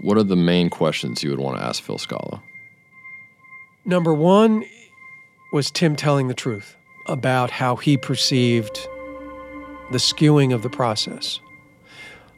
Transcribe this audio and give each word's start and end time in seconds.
what 0.00 0.16
are 0.16 0.22
the 0.22 0.36
main 0.36 0.70
questions 0.70 1.22
you 1.22 1.30
would 1.30 1.38
want 1.38 1.58
to 1.58 1.64
ask 1.64 1.82
Phil 1.82 1.98
Scala? 1.98 2.42
Number 3.84 4.14
one 4.14 4.64
was 5.52 5.70
Tim 5.70 5.96
telling 5.96 6.28
the 6.28 6.34
truth 6.34 6.76
about 7.06 7.50
how 7.50 7.76
he 7.76 7.96
perceived 7.96 8.88
the 9.90 9.98
skewing 9.98 10.54
of 10.54 10.62
the 10.62 10.70
process. 10.70 11.40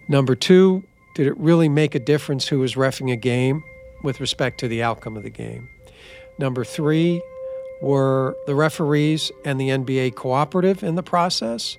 Number 0.09 0.35
two, 0.35 0.83
did 1.15 1.27
it 1.27 1.37
really 1.37 1.69
make 1.69 1.95
a 1.95 1.99
difference 1.99 2.49
who 2.49 2.61
was 2.61 2.75
refing 2.75 3.13
a 3.13 3.17
game 3.17 3.63
with 4.03 4.21
respect 4.21 4.59
to 4.61 4.69
the 4.69 4.83
outcome 4.83 5.17
of 5.17 5.23
the 5.23 5.31
game? 5.31 5.69
Number 6.39 6.65
three, 6.65 7.23
were 7.83 8.37
the 8.47 8.55
referees 8.55 9.31
and 9.45 9.61
the 9.61 9.69
NBA 9.69 10.15
cooperative 10.15 10.83
in 10.83 10.95
the 10.95 11.03
process? 11.03 11.77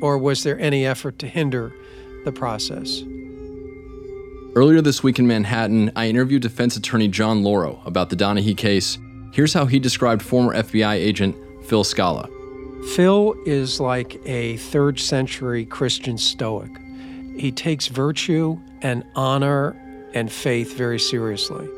Or 0.00 0.18
was 0.18 0.42
there 0.42 0.58
any 0.58 0.84
effort 0.84 1.18
to 1.20 1.28
hinder 1.28 1.72
the 2.24 2.32
process? 2.32 3.04
Earlier 4.56 4.80
this 4.80 5.02
week 5.02 5.18
in 5.18 5.26
Manhattan, 5.26 5.90
I 5.96 6.06
interviewed 6.06 6.42
defense 6.42 6.76
attorney 6.76 7.08
John 7.08 7.42
Lauro 7.42 7.82
about 7.84 8.08
the 8.08 8.14
Donaghy 8.14 8.56
case. 8.56 8.98
Here's 9.32 9.52
how 9.52 9.66
he 9.66 9.80
described 9.80 10.22
former 10.22 10.54
FBI 10.54 10.94
agent 10.94 11.34
Phil 11.64 11.82
Scala. 11.82 12.28
Phil 12.94 13.34
is 13.46 13.80
like 13.80 14.20
a 14.24 14.56
third 14.58 15.00
century 15.00 15.64
Christian 15.64 16.16
Stoic. 16.16 16.70
He 17.36 17.50
takes 17.50 17.88
virtue 17.88 18.60
and 18.80 19.02
honor 19.16 19.74
and 20.14 20.30
faith 20.30 20.76
very 20.76 21.00
seriously. 21.00 21.68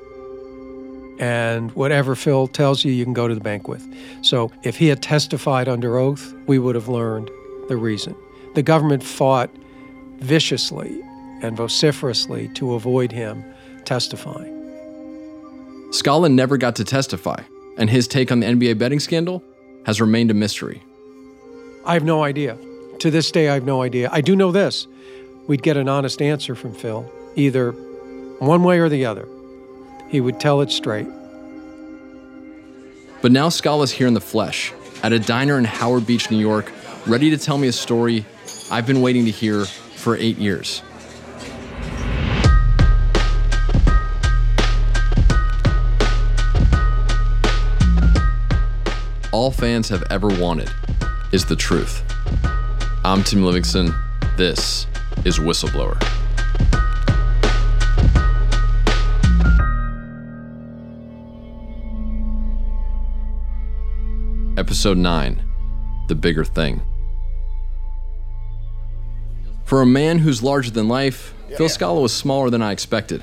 And 1.18 1.72
whatever 1.72 2.14
Phil 2.14 2.46
tells 2.46 2.84
you, 2.84 2.92
you 2.92 3.04
can 3.04 3.14
go 3.14 3.26
to 3.26 3.34
the 3.34 3.40
bank 3.40 3.68
with. 3.68 3.90
So 4.20 4.52
if 4.64 4.76
he 4.76 4.88
had 4.88 5.02
testified 5.02 5.66
under 5.66 5.96
oath, 5.96 6.34
we 6.46 6.58
would 6.58 6.74
have 6.74 6.88
learned 6.88 7.30
the 7.68 7.76
reason. 7.78 8.14
The 8.54 8.62
government 8.62 9.02
fought 9.02 9.48
viciously 10.18 11.02
and 11.42 11.56
vociferously 11.56 12.48
to 12.54 12.74
avoid 12.74 13.12
him 13.12 13.44
testifying. 13.84 14.52
Scala 15.92 16.28
never 16.28 16.56
got 16.56 16.76
to 16.76 16.84
testify, 16.84 17.42
and 17.78 17.88
his 17.88 18.08
take 18.08 18.32
on 18.32 18.40
the 18.40 18.46
NBA 18.46 18.78
betting 18.78 19.00
scandal 19.00 19.42
has 19.86 20.00
remained 20.00 20.30
a 20.30 20.34
mystery. 20.34 20.82
I 21.84 21.94
have 21.94 22.04
no 22.04 22.24
idea. 22.24 22.58
To 23.00 23.10
this 23.10 23.30
day, 23.30 23.48
I 23.48 23.54
have 23.54 23.64
no 23.64 23.82
idea. 23.82 24.08
I 24.12 24.20
do 24.20 24.34
know 24.34 24.50
this 24.50 24.86
we'd 25.46 25.62
get 25.62 25.76
an 25.76 25.88
honest 25.88 26.20
answer 26.20 26.54
from 26.54 26.74
Phil, 26.74 27.10
either 27.36 27.70
one 28.40 28.64
way 28.64 28.80
or 28.80 28.88
the 28.88 29.04
other. 29.06 29.28
He 30.08 30.20
would 30.20 30.40
tell 30.40 30.60
it 30.60 30.70
straight. 30.70 31.06
But 33.22 33.32
now 33.32 33.48
Scala's 33.48 33.92
here 33.92 34.06
in 34.06 34.14
the 34.14 34.20
flesh, 34.20 34.72
at 35.02 35.12
a 35.12 35.18
diner 35.18 35.58
in 35.58 35.64
Howard 35.64 36.06
Beach, 36.06 36.30
New 36.30 36.38
York, 36.38 36.72
ready 37.06 37.30
to 37.30 37.38
tell 37.38 37.58
me 37.58 37.68
a 37.68 37.72
story 37.72 38.24
I've 38.70 38.86
been 38.86 39.00
waiting 39.00 39.24
to 39.26 39.30
hear 39.30 39.64
for 39.64 40.16
eight 40.16 40.38
years. 40.38 40.82
All 49.36 49.50
fans 49.50 49.90
have 49.90 50.02
ever 50.08 50.28
wanted 50.28 50.70
is 51.30 51.44
the 51.44 51.56
truth. 51.56 52.02
I'm 53.04 53.22
Tim 53.22 53.44
Livingston. 53.44 53.94
This 54.38 54.86
is 55.26 55.38
Whistleblower. 55.38 55.94
Episode 64.56 64.96
9 64.96 65.44
The 66.08 66.14
Bigger 66.14 66.42
Thing. 66.46 66.80
For 69.64 69.82
a 69.82 69.86
man 69.86 70.20
who's 70.20 70.42
larger 70.42 70.70
than 70.70 70.88
life, 70.88 71.34
Phil 71.58 71.68
Scala 71.68 72.00
was 72.00 72.14
smaller 72.14 72.48
than 72.48 72.62
I 72.62 72.72
expected. 72.72 73.22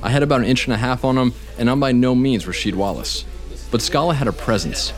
I 0.00 0.10
had 0.10 0.22
about 0.22 0.42
an 0.42 0.46
inch 0.46 0.66
and 0.66 0.74
a 0.74 0.78
half 0.78 1.04
on 1.04 1.18
him, 1.18 1.34
and 1.58 1.68
I'm 1.68 1.80
by 1.80 1.90
no 1.90 2.14
means 2.14 2.44
Rasheed 2.44 2.76
Wallace. 2.76 3.24
But 3.72 3.82
Scala 3.82 4.14
had 4.14 4.28
a 4.28 4.32
presence. 4.32 4.92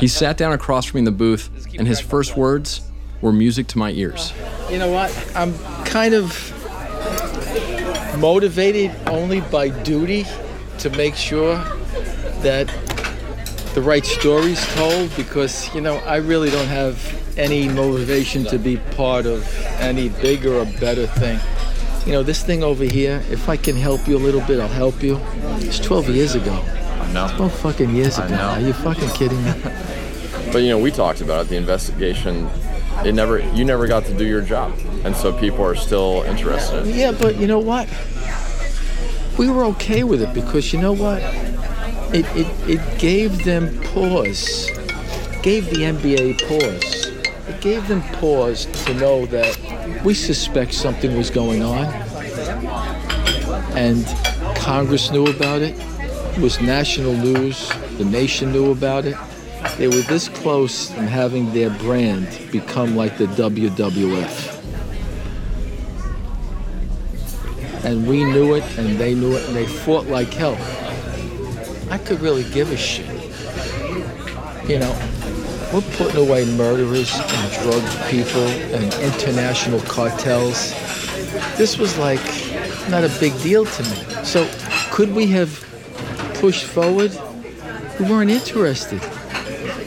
He 0.00 0.08
sat 0.08 0.36
down 0.36 0.52
across 0.52 0.86
from 0.86 0.98
me 0.98 1.00
in 1.00 1.04
the 1.04 1.10
booth, 1.12 1.50
and 1.78 1.86
his 1.86 2.00
first 2.00 2.36
words 2.36 2.80
were 3.20 3.32
music 3.32 3.66
to 3.68 3.78
my 3.78 3.90
ears. 3.90 4.32
You 4.70 4.78
know 4.78 4.90
what? 4.90 5.10
I'm 5.34 5.56
kind 5.84 6.14
of 6.14 6.50
motivated 8.18 8.94
only 9.06 9.40
by 9.40 9.68
duty 9.68 10.26
to 10.78 10.90
make 10.90 11.14
sure 11.14 11.56
that 12.42 12.66
the 13.74 13.82
right 13.82 14.04
stories 14.04 14.64
told 14.74 15.14
because 15.16 15.74
you 15.74 15.80
know 15.80 15.96
I 16.06 16.16
really 16.16 16.50
don't 16.50 16.68
have 16.68 16.96
any 17.36 17.68
motivation 17.68 18.44
to 18.44 18.58
be 18.58 18.76
part 18.76 19.26
of 19.26 19.44
any 19.80 20.10
bigger 20.10 20.54
or 20.54 20.64
better 20.64 21.06
thing. 21.06 21.40
You 22.06 22.12
know, 22.12 22.22
this 22.22 22.44
thing 22.44 22.62
over 22.62 22.84
here, 22.84 23.22
if 23.30 23.48
I 23.48 23.56
can 23.56 23.74
help 23.76 24.06
you 24.06 24.16
a 24.16 24.20
little 24.20 24.42
bit, 24.42 24.60
I'll 24.60 24.68
help 24.68 25.02
you. 25.02 25.18
It's 25.60 25.78
12 25.78 26.10
years 26.10 26.34
ago. 26.34 26.62
Know. 27.14 27.28
12 27.36 27.54
fucking 27.60 27.94
years 27.94 28.18
ago. 28.18 28.34
Are 28.34 28.60
you 28.60 28.72
fucking 28.72 29.08
kidding 29.10 29.42
me? 29.44 29.52
But 30.52 30.62
you 30.62 30.68
know, 30.68 30.78
we 30.78 30.92
talked 30.92 31.20
about 31.20 31.46
it. 31.46 31.48
The 31.48 31.56
investigation, 31.56 32.48
it 33.04 33.12
never, 33.12 33.40
you 33.54 33.64
never 33.64 33.88
got 33.88 34.04
to 34.04 34.14
do 34.14 34.24
your 34.24 34.40
job, 34.40 34.72
and 35.04 35.16
so 35.16 35.32
people 35.32 35.64
are 35.64 35.74
still 35.74 36.22
interested. 36.24 36.86
Yeah, 36.86 37.10
but 37.10 37.38
you 37.38 37.48
know 37.48 37.58
what? 37.58 37.88
We 39.36 39.48
were 39.48 39.64
okay 39.64 40.04
with 40.04 40.22
it 40.22 40.32
because 40.32 40.72
you 40.72 40.80
know 40.80 40.92
what? 40.92 41.20
It, 42.14 42.24
it, 42.36 42.68
it 42.68 42.98
gave 43.00 43.44
them 43.44 43.80
pause, 43.82 44.70
gave 45.42 45.70
the 45.70 45.82
NBA 45.82 46.38
pause. 46.48 47.06
It 47.48 47.60
gave 47.60 47.88
them 47.88 48.02
pause 48.20 48.66
to 48.84 48.94
know 48.94 49.26
that 49.26 50.04
we 50.04 50.14
suspect 50.14 50.72
something 50.72 51.16
was 51.16 51.30
going 51.30 51.62
on. 51.62 51.86
And 53.76 54.06
Congress 54.56 55.10
knew 55.10 55.26
about 55.26 55.62
it. 55.62 55.74
It 56.36 56.40
was 56.40 56.60
national 56.60 57.14
news. 57.14 57.68
The 57.98 58.04
nation 58.04 58.52
knew 58.52 58.72
about 58.72 59.04
it. 59.04 59.16
They 59.78 59.88
were 59.88 60.02
this 60.02 60.28
close 60.28 60.90
from 60.90 61.06
having 61.06 61.52
their 61.52 61.70
brand 61.70 62.28
become 62.50 62.96
like 62.96 63.16
the 63.18 63.26
WWF. 63.26 64.54
and 67.84 68.06
we 68.06 68.24
knew 68.24 68.54
it 68.54 68.64
and 68.78 68.98
they 68.98 69.14
knew 69.14 69.34
it 69.36 69.46
and 69.46 69.54
they 69.54 69.66
fought 69.66 70.06
like 70.06 70.32
hell. 70.32 70.56
I 71.90 71.98
could 71.98 72.20
really 72.20 72.44
give 72.50 72.72
a 72.72 72.76
shit. 72.76 73.06
You 74.68 74.78
know, 74.78 74.98
we're 75.72 75.82
putting 75.96 76.26
away 76.26 76.46
murderers 76.56 77.12
and 77.14 77.52
drug 77.62 77.82
people 78.08 78.46
and 78.72 78.84
international 78.94 79.80
cartels. 79.80 80.70
This 81.58 81.76
was 81.76 81.98
like 81.98 82.24
not 82.88 83.04
a 83.04 83.14
big 83.20 83.38
deal 83.42 83.66
to 83.66 83.82
me. 83.82 84.24
So 84.24 84.50
could 84.90 85.14
we 85.14 85.26
have 85.28 85.62
pushed 86.44 86.66
forward? 86.66 87.10
We 87.98 88.04
weren't 88.04 88.30
interested. 88.30 89.00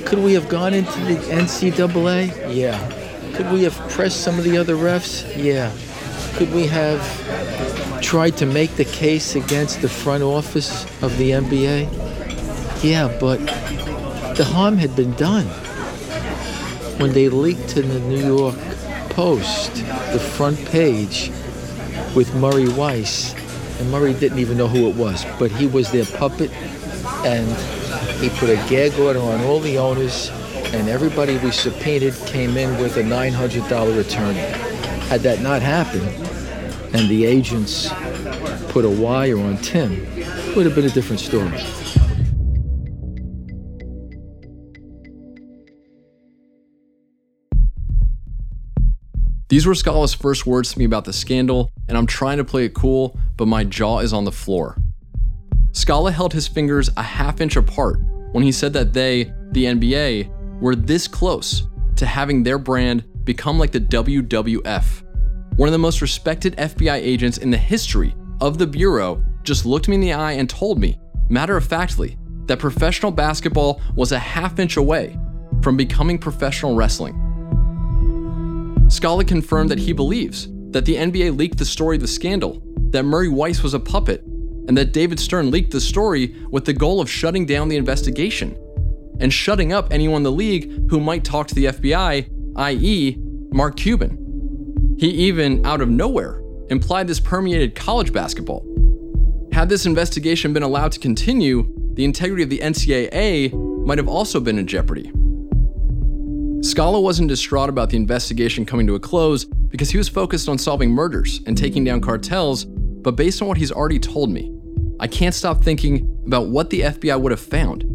Could 0.07 0.18
we 0.18 0.34
have 0.34 0.50
gone 0.50 0.73
into 0.73 1.00
the 1.01 1.18
NCAA? 1.29 2.51
Yeah. 2.51 2.79
Could 3.35 3.51
we 3.51 3.62
have 3.62 3.75
pressed 3.91 4.22
some 4.22 4.40
of 4.40 4.44
the 4.44 4.57
other 4.57 4.73
refs? 4.73 5.22
Yeah. 5.38 5.72
Could 6.35 6.51
we 6.51 6.66
have 6.66 8.01
tried 8.01 8.38
to 8.38 8.47
make 8.47 8.75
the 8.75 8.85
case 8.85 9.35
against 9.35 9.84
the 9.84 9.88
front 9.88 10.23
office 10.23 10.84
of 11.03 11.16
the 11.19 11.29
NBA? 11.29 12.84
Yeah, 12.84 13.16
but 13.19 13.38
the 14.35 14.44
harm 14.44 14.78
had 14.78 14.96
been 14.96 15.13
done. 15.13 15.46
When 17.00 17.13
they 17.13 17.29
leaked 17.29 17.69
to 17.75 17.84
the 17.84 18.00
New 18.00 18.35
York 18.35 18.57
Post 19.09 19.75
the 20.12 20.19
front 20.19 20.57
page 20.69 21.29
with 22.16 22.34
Murray 22.34 22.67
Weiss, 22.67 23.35
and 23.79 23.91
Murray 23.91 24.13
didn't 24.13 24.39
even 24.39 24.57
know 24.57 24.67
who 24.67 24.89
it 24.89 24.95
was, 24.95 25.25
but 25.38 25.51
he 25.51 25.67
was 25.67 25.91
their 25.91 26.05
puppet, 26.05 26.51
and 27.25 27.47
he 28.21 28.29
put 28.29 28.49
a 28.49 28.55
gag 28.69 28.97
order 28.99 29.19
on 29.19 29.43
all 29.43 29.59
the 29.59 29.77
owners, 29.77 30.29
and 30.73 30.89
everybody 30.89 31.38
we 31.38 31.51
subpoenaed 31.51 32.16
came 32.25 32.57
in 32.57 32.79
with 32.81 32.97
a 32.97 33.03
$900 33.03 33.99
attorney. 33.99 34.39
Had 35.07 35.21
that 35.21 35.41
not 35.41 35.61
happened, 35.61 36.07
and 36.93 37.09
the 37.09 37.25
agents 37.25 37.90
put 38.69 38.84
a 38.85 38.90
wire 38.90 39.40
on 39.40 39.57
Tim, 39.57 39.93
it 40.17 40.55
would 40.55 40.66
have 40.66 40.75
been 40.75 40.85
a 40.85 40.90
different 40.90 41.19
story. 41.22 41.63
These 49.49 49.66
were 49.66 49.76
Scala's 49.76 50.14
first 50.14 50.46
words 50.46 50.73
to 50.73 50.79
me 50.79 50.84
about 50.84 51.05
the 51.05 51.14
scandal, 51.14 51.72
and 51.88 51.97
I'm 51.97 52.05
trying 52.05 52.38
to 52.38 52.44
play 52.44 52.66
it 52.66 52.73
cool, 52.73 53.17
but 53.38 53.47
my 53.47 53.64
jaw 53.64 53.99
is 53.99 54.11
on 54.11 54.26
the 54.26 54.32
floor. 54.32 54.78
Scala 55.72 56.11
held 56.11 56.34
his 56.34 56.49
fingers 56.49 56.90
a 56.97 57.03
half 57.03 57.40
inch 57.40 57.55
apart 57.55 57.99
when 58.34 58.44
he 58.44 58.52
said 58.52 58.73
that 58.73 58.91
they, 58.91 59.32
the 59.52 59.66
NBA, 59.66 60.59
were 60.59 60.76
this 60.76 61.08
close 61.08 61.67
to 61.96 62.05
having 62.05 62.44
their 62.44 62.58
brand 62.58 63.05
become 63.23 63.58
like 63.58 63.72
the 63.72 63.79
WWF. 63.79 65.03
One 65.55 65.70
of 65.70 65.73
the 65.73 65.78
most 65.78 66.02
respected 66.02 66.58
FBI 66.58 66.96
agents 66.96 67.38
in 67.38 67.50
the 67.50 67.58
history 67.58 68.16
of 68.41 68.58
the 68.58 68.67
Bureau 68.67 69.23
just 69.43 69.66
looked 69.66 69.88
me 69.88 69.96
in 69.96 70.02
the 70.02 70.14
eye 70.14 70.34
and 70.34 70.50
told 70.50 70.78
me, 70.78 71.00
matter 71.29 71.55
of 71.55 71.66
factly, 71.66 72.17
that 72.47 72.59
professional 72.59 73.14
basketball 73.14 73.79
was 73.96 74.11
a 74.11 74.20
half 74.20 74.59
inch 74.59 74.76
away 74.76 75.17
from 75.61 75.78
becoming 75.78 76.17
professional 76.17 76.76
wrestling. 76.76 77.27
Scala 78.89 79.25
confirmed 79.25 79.69
that 79.69 79.79
he 79.79 79.91
believes 79.91 80.47
that 80.72 80.85
the 80.85 80.95
NBA 80.95 81.37
leaked 81.37 81.57
the 81.57 81.66
story 81.66 81.97
of 81.97 82.01
the 82.01 82.07
scandal 82.07 82.61
that 82.91 83.03
Murray 83.03 83.28
Weiss 83.28 83.61
was 83.61 83.73
a 83.73 83.79
puppet 83.79 84.22
and 84.67 84.78
that 84.78 84.93
David 84.93 85.19
Stern 85.19 85.51
leaked 85.51 85.72
the 85.72 85.81
story 85.81 86.35
with 86.51 86.66
the 86.66 86.73
goal 86.73 87.01
of 87.01 87.09
shutting 87.09 87.45
down 87.45 87.67
the 87.67 87.75
investigation 87.75 88.57
and 89.19 89.34
shutting 89.34 89.73
up 89.73 89.91
anyone 89.91 90.17
in 90.17 90.23
the 90.23 90.31
league 90.31 90.89
who 90.89 90.99
might 90.99 91.23
talk 91.23 91.47
to 91.47 91.55
the 91.55 91.66
FBI, 91.66 92.29
i.e., 92.55 93.17
Mark 93.51 93.75
Cuban. 93.75 94.95
He 94.99 95.09
even, 95.09 95.66
out 95.66 95.81
of 95.81 95.90
nowhere, 95.90 96.41
implied 96.69 97.07
this 97.07 97.19
permeated 97.19 97.75
college 97.75 98.13
basketball. 98.13 98.66
Had 99.51 99.69
this 99.69 99.85
investigation 99.85 100.53
been 100.53 100.63
allowed 100.63 100.91
to 100.93 100.99
continue, 100.99 101.67
the 101.93 102.05
integrity 102.05 102.43
of 102.43 102.49
the 102.49 102.59
NCAA 102.59 103.53
might 103.85 103.97
have 103.97 104.07
also 104.07 104.40
been 104.40 104.59
in 104.59 104.67
jeopardy. 104.67 105.11
Scala 106.61 106.99
wasn't 106.99 107.29
distraught 107.29 107.69
about 107.69 107.91
the 107.91 107.97
investigation 107.97 108.65
coming 108.65 108.87
to 108.87 108.95
a 108.95 108.99
close 108.99 109.45
because 109.45 109.91
he 109.91 109.97
was 109.97 110.09
focused 110.09 110.49
on 110.49 110.57
solving 110.57 110.89
murders 110.89 111.39
and 111.45 111.55
taking 111.55 111.83
down 111.83 112.01
cartels, 112.01 112.65
but 112.65 113.11
based 113.11 113.43
on 113.43 113.47
what 113.47 113.57
he's 113.57 113.71
already 113.71 113.99
told 113.99 114.31
me, 114.31 114.51
I 114.99 115.05
can't 115.05 115.35
stop 115.35 115.63
thinking 115.63 116.19
about 116.25 116.47
what 116.47 116.71
the 116.71 116.81
FBI 116.81 117.21
would 117.21 117.31
have 117.31 117.39
found 117.39 117.85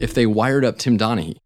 if 0.00 0.14
they 0.14 0.26
wired 0.26 0.64
up 0.64 0.78
Tim 0.78 0.98
Donaghy. 0.98 1.36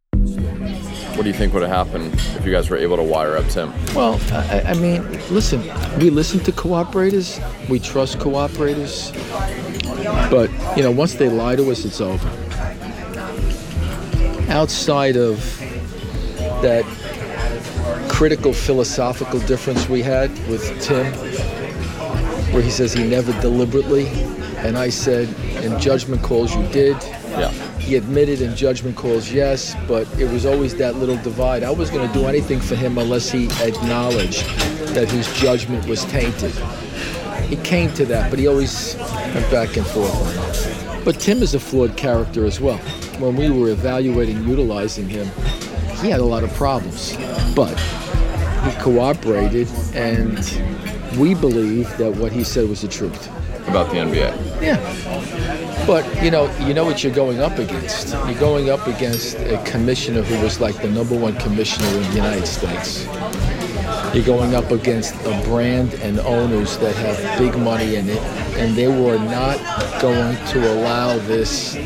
What 1.14 1.24
do 1.24 1.28
you 1.28 1.34
think 1.34 1.52
would 1.52 1.62
have 1.62 1.70
happened 1.70 2.14
if 2.14 2.46
you 2.46 2.50
guys 2.50 2.70
were 2.70 2.78
able 2.78 2.96
to 2.96 3.02
wire 3.02 3.36
up 3.36 3.46
Tim? 3.48 3.70
Well, 3.94 4.18
I, 4.32 4.62
I 4.68 4.74
mean, 4.74 5.02
listen, 5.30 5.60
we 5.98 6.08
listen 6.08 6.40
to 6.40 6.52
cooperators, 6.52 7.38
we 7.68 7.80
trust 7.80 8.18
cooperators, 8.18 9.12
but, 10.30 10.50
you 10.74 10.82
know, 10.82 10.90
once 10.90 11.14
they 11.14 11.28
lie 11.28 11.54
to 11.54 11.70
us, 11.70 11.84
it's 11.84 12.00
over. 12.00 12.28
Outside 14.50 15.16
of 15.16 15.38
that 16.62 16.84
critical 18.08 18.52
philosophical 18.52 19.40
difference 19.40 19.88
we 19.88 20.02
had 20.02 20.30
with 20.48 20.62
Tim, 20.80 21.12
where 22.52 22.62
he 22.62 22.70
says 22.70 22.92
he 22.92 23.04
never 23.04 23.32
deliberately, 23.40 24.06
and 24.58 24.78
I 24.78 24.90
said, 24.90 25.28
in 25.64 25.78
judgment 25.80 26.22
calls, 26.22 26.54
you 26.54 26.62
did. 26.68 26.96
Yeah. 27.30 27.50
He 27.78 27.96
admitted 27.96 28.40
in 28.40 28.54
judgment 28.54 28.96
calls, 28.96 29.32
yes, 29.32 29.74
but 29.88 30.06
it 30.20 30.30
was 30.30 30.46
always 30.46 30.76
that 30.76 30.96
little 30.96 31.16
divide. 31.16 31.64
I 31.64 31.70
was 31.70 31.90
going 31.90 32.06
to 32.06 32.14
do 32.14 32.26
anything 32.26 32.60
for 32.60 32.76
him 32.76 32.96
unless 32.96 33.30
he 33.30 33.46
acknowledged 33.60 34.46
that 34.94 35.10
his 35.10 35.26
judgment 35.40 35.84
was 35.86 36.04
tainted. 36.04 36.52
He 37.48 37.56
came 37.56 37.92
to 37.94 38.04
that, 38.06 38.30
but 38.30 38.38
he 38.38 38.46
always 38.46 38.94
went 38.96 39.50
back 39.50 39.76
and 39.76 39.86
forth 39.86 40.14
on 40.14 41.00
it. 41.00 41.04
But 41.04 41.18
Tim 41.18 41.42
is 41.42 41.54
a 41.54 41.60
flawed 41.60 41.96
character 41.96 42.44
as 42.44 42.60
well. 42.60 42.78
When 43.18 43.34
we 43.34 43.50
were 43.50 43.70
evaluating 43.70 44.46
utilizing 44.46 45.08
him, 45.08 45.26
he 46.02 46.10
had 46.10 46.20
a 46.20 46.24
lot 46.24 46.42
of 46.42 46.52
problems, 46.54 47.16
but 47.54 47.78
he 48.64 48.72
cooperated, 48.80 49.68
and 49.94 50.38
we 51.16 51.34
believe 51.34 51.96
that 51.98 52.14
what 52.16 52.32
he 52.32 52.42
said 52.44 52.68
was 52.68 52.82
the 52.82 52.88
truth. 52.88 53.28
About 53.68 53.90
the 53.90 53.98
NBA. 53.98 54.60
Yeah. 54.60 55.86
But 55.86 56.04
you 56.22 56.32
know, 56.32 56.50
you 56.58 56.74
know 56.74 56.84
what 56.84 57.04
you're 57.04 57.14
going 57.14 57.40
up 57.40 57.58
against. 57.58 58.08
You're 58.26 58.38
going 58.40 58.70
up 58.70 58.86
against 58.88 59.36
a 59.36 59.62
commissioner 59.64 60.22
who 60.22 60.42
was 60.42 60.60
like 60.60 60.80
the 60.82 60.88
number 60.88 61.16
one 61.16 61.36
commissioner 61.36 61.86
in 61.86 62.02
the 62.02 62.16
United 62.16 62.46
States. 62.46 63.06
You're 64.12 64.24
going 64.24 64.54
up 64.54 64.70
against 64.72 65.14
a 65.24 65.40
brand 65.44 65.94
and 65.94 66.18
owners 66.20 66.76
that 66.78 66.94
have 66.96 67.38
big 67.38 67.56
money 67.58 67.94
in 67.96 68.08
it, 68.08 68.22
and 68.58 68.74
they 68.74 68.88
were 68.88 69.18
not 69.18 69.58
going 70.02 70.36
to 70.48 70.72
allow 70.72 71.18
this 71.18 71.76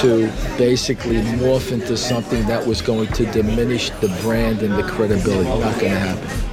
to 0.00 0.30
basically 0.56 1.16
morph 1.16 1.72
into 1.72 1.96
something 1.96 2.46
that 2.46 2.66
was 2.66 2.80
going 2.80 3.08
to 3.08 3.24
diminish 3.32 3.90
the 3.90 4.08
brand 4.22 4.62
and 4.62 4.74
the 4.74 4.82
credibility. 4.84 5.48
Not 5.48 5.80
going 5.80 5.92
to 5.92 5.98
happen. 5.98 6.48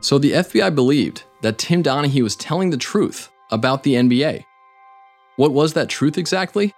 So 0.00 0.18
the 0.18 0.32
FBI 0.32 0.74
believed 0.74 1.24
that 1.42 1.58
Tim 1.58 1.82
Donaghy 1.82 2.22
was 2.22 2.36
telling 2.36 2.70
the 2.70 2.76
truth 2.76 3.30
about 3.50 3.82
the 3.82 3.94
NBA. 3.94 4.44
What 5.36 5.52
was 5.52 5.72
that 5.74 5.88
truth 5.88 6.16
exactly? 6.16 6.72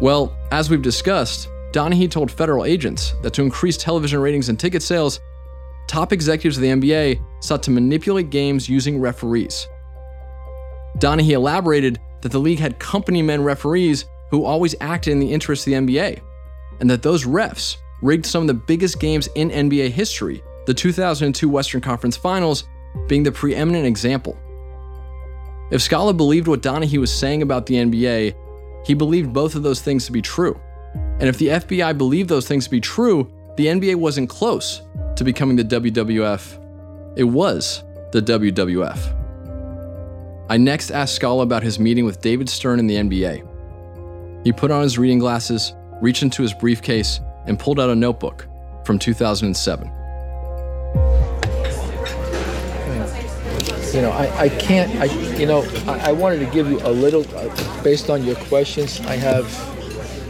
Well, 0.00 0.36
as 0.50 0.68
we've 0.68 0.82
discussed, 0.82 1.48
Donaghy 1.72 2.10
told 2.10 2.30
federal 2.30 2.64
agents 2.64 3.14
that 3.22 3.32
to 3.34 3.42
increase 3.42 3.76
television 3.76 4.20
ratings 4.20 4.50
and 4.50 4.60
ticket 4.60 4.82
sales, 4.82 5.20
top 5.88 6.12
executives 6.12 6.58
of 6.58 6.62
the 6.62 6.68
NBA 6.68 7.22
sought 7.40 7.62
to 7.62 7.70
manipulate 7.70 8.30
games 8.30 8.68
using 8.68 9.00
referees. 9.00 9.68
Donaghy 10.98 11.30
elaborated 11.30 12.00
that 12.20 12.32
the 12.32 12.38
league 12.38 12.58
had 12.58 12.78
company 12.78 13.22
men 13.22 13.42
referees 13.42 14.04
who 14.30 14.44
always 14.44 14.74
acted 14.80 15.12
in 15.12 15.20
the 15.20 15.32
interest 15.32 15.66
of 15.66 15.72
the 15.72 15.78
NBA, 15.78 16.20
and 16.80 16.88
that 16.88 17.02
those 17.02 17.24
refs 17.24 17.76
rigged 18.00 18.26
some 18.26 18.42
of 18.42 18.48
the 18.48 18.54
biggest 18.54 18.98
games 19.00 19.28
in 19.34 19.50
NBA 19.50 19.90
history, 19.90 20.42
the 20.66 20.74
2002 20.74 21.48
Western 21.48 21.80
Conference 21.80 22.16
Finals 22.16 22.64
being 23.08 23.22
the 23.22 23.32
preeminent 23.32 23.86
example. 23.86 24.38
If 25.70 25.80
Scala 25.82 26.12
believed 26.12 26.48
what 26.48 26.62
Donaghy 26.62 26.98
was 26.98 27.12
saying 27.12 27.42
about 27.42 27.66
the 27.66 27.76
NBA, 27.76 28.34
he 28.86 28.94
believed 28.94 29.32
both 29.32 29.54
of 29.54 29.62
those 29.62 29.80
things 29.80 30.06
to 30.06 30.12
be 30.12 30.20
true. 30.20 30.58
And 30.94 31.24
if 31.24 31.38
the 31.38 31.48
FBI 31.48 31.96
believed 31.96 32.28
those 32.28 32.46
things 32.46 32.64
to 32.64 32.70
be 32.70 32.80
true, 32.80 33.30
the 33.56 33.66
NBA 33.66 33.96
wasn't 33.96 34.28
close 34.28 34.82
to 35.16 35.24
becoming 35.24 35.56
the 35.56 35.64
WWF. 35.64 36.58
It 37.16 37.24
was 37.24 37.82
the 38.12 38.20
WWF. 38.20 39.21
I 40.52 40.58
next 40.58 40.90
asked 40.90 41.14
Scala 41.14 41.44
about 41.44 41.62
his 41.62 41.78
meeting 41.78 42.04
with 42.04 42.20
David 42.20 42.46
Stern 42.46 42.78
in 42.78 42.86
the 42.86 42.96
NBA. 42.96 44.44
He 44.44 44.52
put 44.52 44.70
on 44.70 44.82
his 44.82 44.98
reading 44.98 45.18
glasses, 45.18 45.72
reached 46.02 46.22
into 46.22 46.42
his 46.42 46.52
briefcase, 46.52 47.20
and 47.46 47.58
pulled 47.58 47.80
out 47.80 47.88
a 47.88 47.94
notebook 47.94 48.46
from 48.84 48.98
2007. 48.98 49.86
You 53.94 54.02
know, 54.02 54.10
I, 54.10 54.40
I 54.40 54.48
can't, 54.50 54.94
I, 55.00 55.04
you 55.38 55.46
know, 55.46 55.62
I, 55.86 56.10
I 56.10 56.12
wanted 56.12 56.40
to 56.40 56.52
give 56.52 56.70
you 56.70 56.80
a 56.82 56.92
little, 56.92 57.24
uh, 57.34 57.82
based 57.82 58.10
on 58.10 58.22
your 58.22 58.36
questions, 58.36 59.00
I 59.06 59.16
have, 59.16 59.48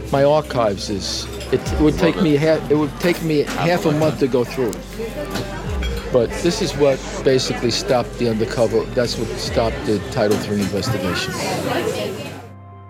my 0.09 0.23
archives 0.23 0.89
is, 0.89 1.25
it, 1.51 1.59
it 1.69 1.81
would 1.81 1.99
take 1.99 2.21
me 2.21 2.37
half, 2.37 2.71
it 2.71 2.75
would 2.75 2.97
take 3.01 3.21
me 3.23 3.41
half 3.41 3.85
a 3.85 3.91
month 3.91 4.19
to 4.19 4.27
go 4.29 4.45
through. 4.45 4.72
But 6.13 6.29
this 6.43 6.61
is 6.61 6.77
what 6.77 6.99
basically 7.25 7.71
stopped 7.71 8.19
the 8.19 8.29
undercover, 8.29 8.85
that's 8.93 9.17
what 9.17 9.27
stopped 9.29 9.75
the 9.87 9.97
Title 10.11 10.37
III 10.37 10.61
investigation. 10.61 11.33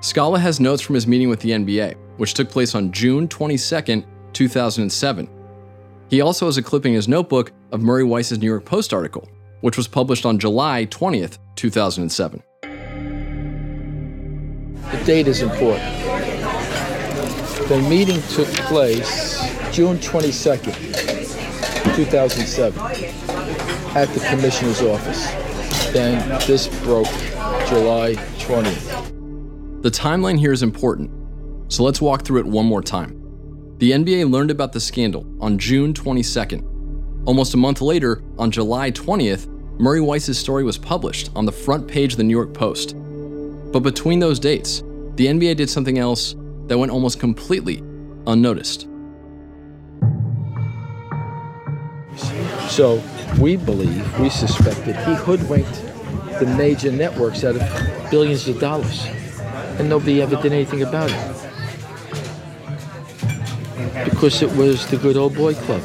Scala 0.02 0.38
has 0.38 0.60
notes 0.60 0.82
from 0.82 0.96
his 0.96 1.08
meeting 1.08 1.30
with 1.30 1.40
the 1.40 1.52
NBA, 1.52 1.96
which 2.18 2.34
took 2.34 2.50
place 2.50 2.76
on 2.76 2.92
June 2.92 3.30
22, 3.30 4.04
2007. 4.34 5.30
He 6.10 6.20
also 6.20 6.48
has 6.48 6.58
a 6.58 6.62
clipping 6.62 6.92
in 6.92 6.98
his 6.98 7.08
notebook 7.08 7.54
of 7.72 7.82
Murray 7.82 8.04
Weiss's 8.04 8.40
New 8.40 8.46
York 8.48 8.66
Post 8.66 8.94
article, 8.94 9.30
which 9.62 9.78
was 9.78 9.88
published 9.88 10.26
on 10.26 10.38
July 10.38 10.86
20th, 10.88 11.38
2007. 11.56 12.44
The 14.92 15.04
date 15.06 15.30
is 15.30 15.42
important. 15.42 15.90
The 17.70 17.82
meeting 17.90 18.22
took 18.24 18.50
place 18.68 19.42
June 19.72 19.98
22nd, 19.98 21.23
2007, 21.96 22.80
at 23.96 24.08
the 24.10 24.20
commissioner's 24.30 24.82
office. 24.82 25.32
Then 25.92 26.28
this 26.48 26.68
broke 26.84 27.08
July 27.68 28.16
20th. 28.40 29.82
The 29.84 29.92
timeline 29.92 30.40
here 30.40 30.52
is 30.52 30.64
important, 30.64 31.12
so 31.72 31.84
let's 31.84 32.02
walk 32.02 32.24
through 32.24 32.40
it 32.40 32.46
one 32.46 32.66
more 32.66 32.82
time. 32.82 33.20
The 33.80 33.92
NBA 33.92 34.32
learned 34.32 34.52
about 34.52 34.72
the 34.72 34.80
scandal 34.80 35.26
on 35.42 35.58
June 35.58 35.94
22nd. 35.94 37.28
Almost 37.28 37.54
a 37.54 37.58
month 37.58 37.82
later, 37.82 38.24
on 38.38 38.50
July 38.50 38.92
20th, 38.92 39.48
Murray 39.80 40.02
Weiss's 40.02 40.38
story 40.38 40.64
was 40.64 40.78
published 40.78 41.32
on 41.36 41.46
the 41.46 41.52
front 41.52 41.88
page 41.88 42.14
of 42.14 42.18
the 42.18 42.24
New 42.24 42.36
York 42.36 42.54
Post. 42.54 42.96
But 43.72 43.80
between 43.80 44.20
those 44.20 44.40
dates, 44.40 44.84
the 45.16 45.28
NBA 45.28 45.58
did 45.58 45.70
something 45.70 45.98
else 45.98 46.36
that 46.68 46.78
went 46.78 46.92
almost 46.92 47.20
completely 47.20 47.84
unnoticed. 48.28 48.88
So 52.74 53.04
we 53.40 53.56
believe, 53.56 54.20
we 54.20 54.32
suspected 54.32 54.96
he 54.96 55.14
hoodwinked 55.14 55.76
the 56.40 56.52
major 56.58 56.92
networks 56.92 57.44
out 57.44 57.56
of 57.56 58.10
billions 58.10 58.48
of 58.48 58.60
dollars. 58.60 59.06
And 59.78 59.88
nobody 59.88 60.24
ever 60.24 60.38
did 60.38 60.52
anything 60.52 60.82
about 60.82 61.12
it. 61.12 61.20
Because 64.06 64.42
it 64.42 64.52
was 64.54 64.88
the 64.88 64.98
good 64.98 65.18
old 65.18 65.36
boy 65.36 65.54
club. 65.54 65.84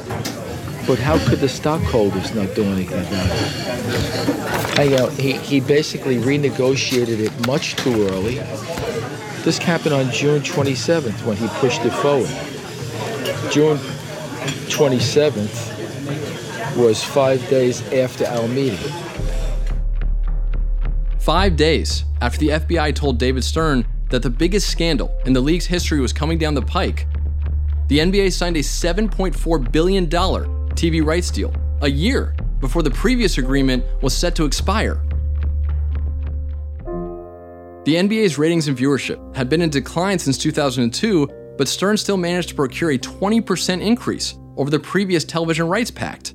But 0.86 0.98
how 0.98 1.18
could 1.28 1.40
the 1.40 1.48
stockholders 1.50 2.34
not 2.34 2.54
do 2.54 2.64
anything 2.64 3.00
about 3.00 3.26
it? 3.26 4.78
I, 4.78 4.82
you 4.84 4.96
know, 4.96 5.08
he, 5.08 5.32
he 5.32 5.60
basically 5.60 6.16
renegotiated 6.16 7.18
it 7.20 7.46
much 7.46 7.76
too 7.76 8.08
early. 8.08 8.36
This 9.44 9.58
happened 9.58 9.92
on 9.92 10.10
June 10.10 10.40
27th 10.40 11.26
when 11.26 11.36
he 11.36 11.48
pushed 11.60 11.84
it 11.84 11.92
forward. 11.92 12.30
June 13.52 13.76
27th 14.70 15.77
was 16.78 17.02
five 17.02 17.46
days 17.50 17.82
after 17.92 18.24
our 18.26 18.46
meeting. 18.46 18.78
Five 21.18 21.56
days 21.56 22.04
after 22.20 22.38
the 22.38 22.48
FBI 22.48 22.94
told 22.94 23.18
David 23.18 23.42
Stern 23.42 23.84
that 24.10 24.22
the 24.22 24.30
biggest 24.30 24.70
scandal 24.70 25.12
in 25.26 25.32
the 25.32 25.40
league's 25.40 25.66
history 25.66 26.00
was 26.00 26.12
coming 26.12 26.38
down 26.38 26.54
the 26.54 26.62
pike, 26.62 27.06
the 27.88 27.98
NBA 27.98 28.32
signed 28.32 28.56
a 28.56 28.60
$7.4 28.60 29.72
billion 29.72 30.06
TV 30.06 31.04
rights 31.04 31.30
deal 31.30 31.52
a 31.82 31.90
year 31.90 32.36
before 32.60 32.82
the 32.82 32.90
previous 32.90 33.38
agreement 33.38 33.84
was 34.00 34.16
set 34.16 34.36
to 34.36 34.44
expire. 34.44 35.02
The 37.84 37.94
NBA's 37.94 38.38
ratings 38.38 38.68
and 38.68 38.78
viewership 38.78 39.34
had 39.34 39.48
been 39.48 39.62
in 39.62 39.70
decline 39.70 40.18
since 40.18 40.38
2002, 40.38 41.26
but 41.58 41.66
Stern 41.66 41.96
still 41.96 42.16
managed 42.16 42.50
to 42.50 42.54
procure 42.54 42.92
a 42.92 42.98
20% 42.98 43.80
increase 43.80 44.38
over 44.56 44.70
the 44.70 44.78
previous 44.78 45.24
television 45.24 45.66
rights 45.66 45.90
pact. 45.90 46.34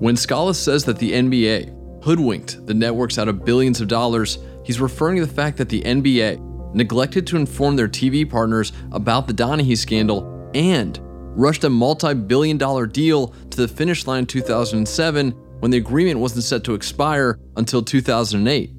When 0.00 0.16
Scala 0.16 0.54
says 0.54 0.86
that 0.86 0.96
the 0.96 1.12
NBA 1.12 2.02
hoodwinked 2.02 2.66
the 2.66 2.72
networks 2.72 3.18
out 3.18 3.28
of 3.28 3.44
billions 3.44 3.82
of 3.82 3.88
dollars, 3.88 4.38
he's 4.64 4.80
referring 4.80 5.16
to 5.16 5.26
the 5.26 5.32
fact 5.32 5.58
that 5.58 5.68
the 5.68 5.82
NBA 5.82 6.74
neglected 6.74 7.26
to 7.26 7.36
inform 7.36 7.76
their 7.76 7.86
TV 7.86 8.28
partners 8.28 8.72
about 8.92 9.26
the 9.26 9.34
Donaghy 9.34 9.76
scandal 9.76 10.50
and 10.54 10.98
rushed 11.02 11.64
a 11.64 11.68
multi 11.68 12.14
billion 12.14 12.56
dollar 12.56 12.86
deal 12.86 13.34
to 13.50 13.58
the 13.58 13.68
finish 13.68 14.06
line 14.06 14.20
in 14.20 14.26
2007 14.26 15.32
when 15.60 15.70
the 15.70 15.76
agreement 15.76 16.18
wasn't 16.18 16.44
set 16.44 16.64
to 16.64 16.72
expire 16.72 17.38
until 17.58 17.82
2008. 17.82 18.70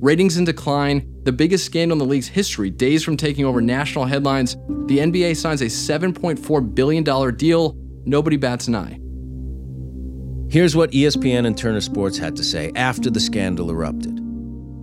Ratings 0.00 0.36
in 0.36 0.44
decline, 0.44 1.14
the 1.22 1.30
biggest 1.30 1.64
scandal 1.64 1.94
in 1.94 1.98
the 2.00 2.04
league's 2.04 2.26
history, 2.26 2.70
days 2.70 3.04
from 3.04 3.16
taking 3.16 3.44
over 3.44 3.60
national 3.60 4.04
headlines, 4.04 4.56
the 4.86 4.98
NBA 4.98 5.36
signs 5.36 5.62
a 5.62 5.66
$7.4 5.66 6.74
billion 6.74 7.36
deal. 7.36 7.76
Nobody 8.04 8.36
bats 8.36 8.66
an 8.66 8.74
eye. 8.74 8.99
Here's 10.50 10.74
what 10.74 10.90
ESPN 10.90 11.46
and 11.46 11.56
Turner 11.56 11.80
Sports 11.80 12.18
had 12.18 12.34
to 12.34 12.42
say 12.42 12.72
after 12.74 13.08
the 13.08 13.20
scandal 13.20 13.70
erupted. 13.70 14.16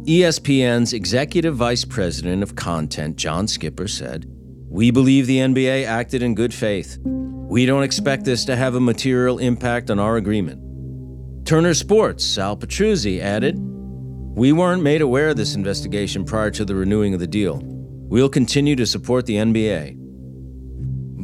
ESPN's 0.05 0.93
executive 0.93 1.57
vice 1.57 1.83
president 1.83 2.41
of 2.41 2.55
content, 2.55 3.17
John 3.17 3.49
Skipper, 3.49 3.89
said, 3.89 4.25
We 4.69 4.91
believe 4.91 5.27
the 5.27 5.39
NBA 5.39 5.85
acted 5.85 6.23
in 6.23 6.35
good 6.35 6.53
faith. 6.53 6.97
We 7.03 7.65
don't 7.65 7.83
expect 7.83 8.23
this 8.23 8.45
to 8.45 8.55
have 8.55 8.75
a 8.75 8.79
material 8.79 9.39
impact 9.39 9.91
on 9.91 9.99
our 9.99 10.15
agreement. 10.15 11.45
Turner 11.45 11.73
Sports, 11.73 12.23
Sal 12.23 12.55
Petruzzi, 12.55 13.19
added, 13.19 13.57
We 13.59 14.53
weren't 14.53 14.83
made 14.83 15.01
aware 15.01 15.27
of 15.27 15.35
this 15.35 15.55
investigation 15.55 16.23
prior 16.23 16.51
to 16.51 16.63
the 16.63 16.75
renewing 16.75 17.13
of 17.13 17.19
the 17.19 17.27
deal. 17.27 17.59
We'll 17.61 18.29
continue 18.29 18.77
to 18.77 18.85
support 18.85 19.25
the 19.25 19.35
NBA. 19.35 19.95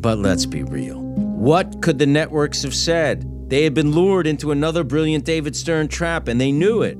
But 0.02 0.18
let's 0.18 0.46
be 0.46 0.64
real. 0.64 1.00
What 1.00 1.82
could 1.82 1.98
the 1.98 2.08
networks 2.08 2.62
have 2.64 2.76
said? 2.76 3.30
They 3.54 3.66
had 3.66 3.76
been 3.76 3.92
lured 3.92 4.26
into 4.26 4.50
another 4.50 4.84
brilliant 4.84 5.26
David 5.26 5.56
Stern 5.56 5.88
trap 5.88 6.28
and 6.28 6.42
they 6.42 6.52
knew 6.52 6.82
it. 6.82 6.98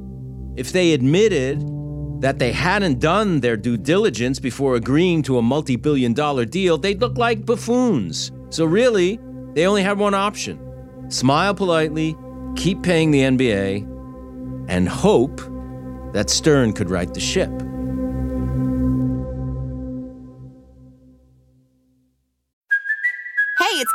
If 0.56 0.72
they 0.72 0.94
admitted 0.94 1.60
that 2.22 2.38
they 2.38 2.52
hadn't 2.52 3.00
done 3.00 3.40
their 3.40 3.58
due 3.58 3.76
diligence 3.76 4.38
before 4.38 4.76
agreeing 4.76 5.24
to 5.24 5.40
a 5.40 5.42
multi 5.42 5.78
billion 5.78 6.14
dollar 6.14 6.46
deal, 6.46 6.78
they'd 6.78 7.02
look 7.02 7.18
like 7.18 7.44
buffoons. 7.44 8.32
So, 8.52 8.66
really, 8.66 9.20
they 9.56 9.66
only 9.66 9.82
had 9.82 9.98
one 9.98 10.14
option 10.14 10.60
smile 11.10 11.56
politely, 11.56 12.16
keep 12.56 12.84
paying 12.84 13.10
the 13.10 13.22
NBA, 13.22 14.68
and 14.70 14.88
hope 14.88 15.42
that 16.14 16.30
Stern 16.30 16.74
could 16.74 16.92
right 16.92 17.12
the 17.12 17.20
ship. 17.20 17.50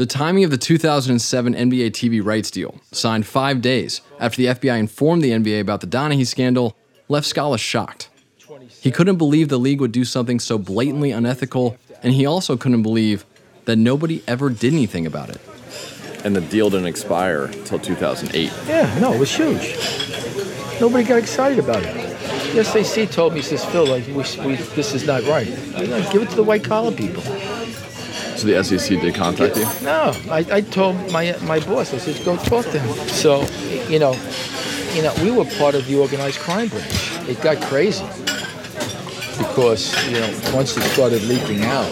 The 0.00 0.06
timing 0.06 0.44
of 0.44 0.50
the 0.50 0.56
2007 0.56 1.52
NBA 1.52 1.90
TV 1.90 2.24
rights 2.24 2.50
deal, 2.50 2.80
signed 2.90 3.26
five 3.26 3.60
days 3.60 4.00
after 4.18 4.38
the 4.38 4.46
FBI 4.46 4.78
informed 4.78 5.20
the 5.20 5.32
NBA 5.32 5.60
about 5.60 5.82
the 5.82 5.86
Donaghy 5.86 6.26
scandal, 6.26 6.74
left 7.08 7.26
Scala 7.26 7.58
shocked. 7.58 8.08
He 8.80 8.90
couldn't 8.90 9.18
believe 9.18 9.50
the 9.50 9.58
league 9.58 9.78
would 9.78 9.92
do 9.92 10.06
something 10.06 10.40
so 10.40 10.56
blatantly 10.56 11.10
unethical, 11.10 11.76
and 12.02 12.14
he 12.14 12.24
also 12.24 12.56
couldn't 12.56 12.80
believe 12.80 13.26
that 13.66 13.76
nobody 13.76 14.22
ever 14.26 14.48
did 14.48 14.72
anything 14.72 15.04
about 15.04 15.28
it. 15.28 15.40
And 16.24 16.34
the 16.34 16.40
deal 16.40 16.70
didn't 16.70 16.86
expire 16.86 17.44
until 17.44 17.78
2008. 17.78 18.50
Yeah, 18.66 18.98
no, 19.00 19.12
it 19.12 19.20
was 19.20 19.36
huge. 19.36 19.76
Nobody 20.80 21.04
got 21.04 21.18
excited 21.18 21.58
about 21.58 21.82
it. 21.84 21.94
The 22.54 22.64
SAC 22.64 23.10
told 23.10 23.34
me, 23.34 23.42
says, 23.42 23.66
Phil, 23.66 23.86
like, 23.86 24.06
we, 24.06 24.14
we, 24.14 24.54
this 24.54 24.94
is 24.94 25.06
not 25.06 25.24
right. 25.24 25.46
Like, 25.74 26.10
give 26.10 26.22
it 26.22 26.30
to 26.30 26.36
the 26.36 26.42
white 26.42 26.64
collar 26.64 26.90
people. 26.90 27.22
So 28.40 28.46
the 28.46 28.64
SEC 28.64 28.98
did 29.02 29.14
contact 29.14 29.54
you? 29.54 29.64
No, 29.82 30.16
I, 30.30 30.46
I 30.50 30.60
told 30.62 30.96
my 31.12 31.36
my 31.42 31.60
boss, 31.60 31.92
I 31.92 31.98
said, 31.98 32.24
go 32.24 32.38
talk 32.38 32.64
to 32.72 32.78
him. 32.78 33.08
So, 33.08 33.42
you 33.86 33.98
know, 33.98 34.16
you 34.94 35.02
know, 35.02 35.12
we 35.22 35.30
were 35.30 35.44
part 35.58 35.74
of 35.74 35.84
the 35.84 35.98
organized 35.98 36.38
crime 36.38 36.68
branch. 36.68 37.28
It 37.28 37.38
got 37.42 37.60
crazy 37.60 38.06
because, 39.36 39.92
you 40.08 40.20
know, 40.20 40.40
once 40.54 40.74
it 40.74 40.80
started 40.84 41.22
leaking 41.24 41.64
out, 41.64 41.86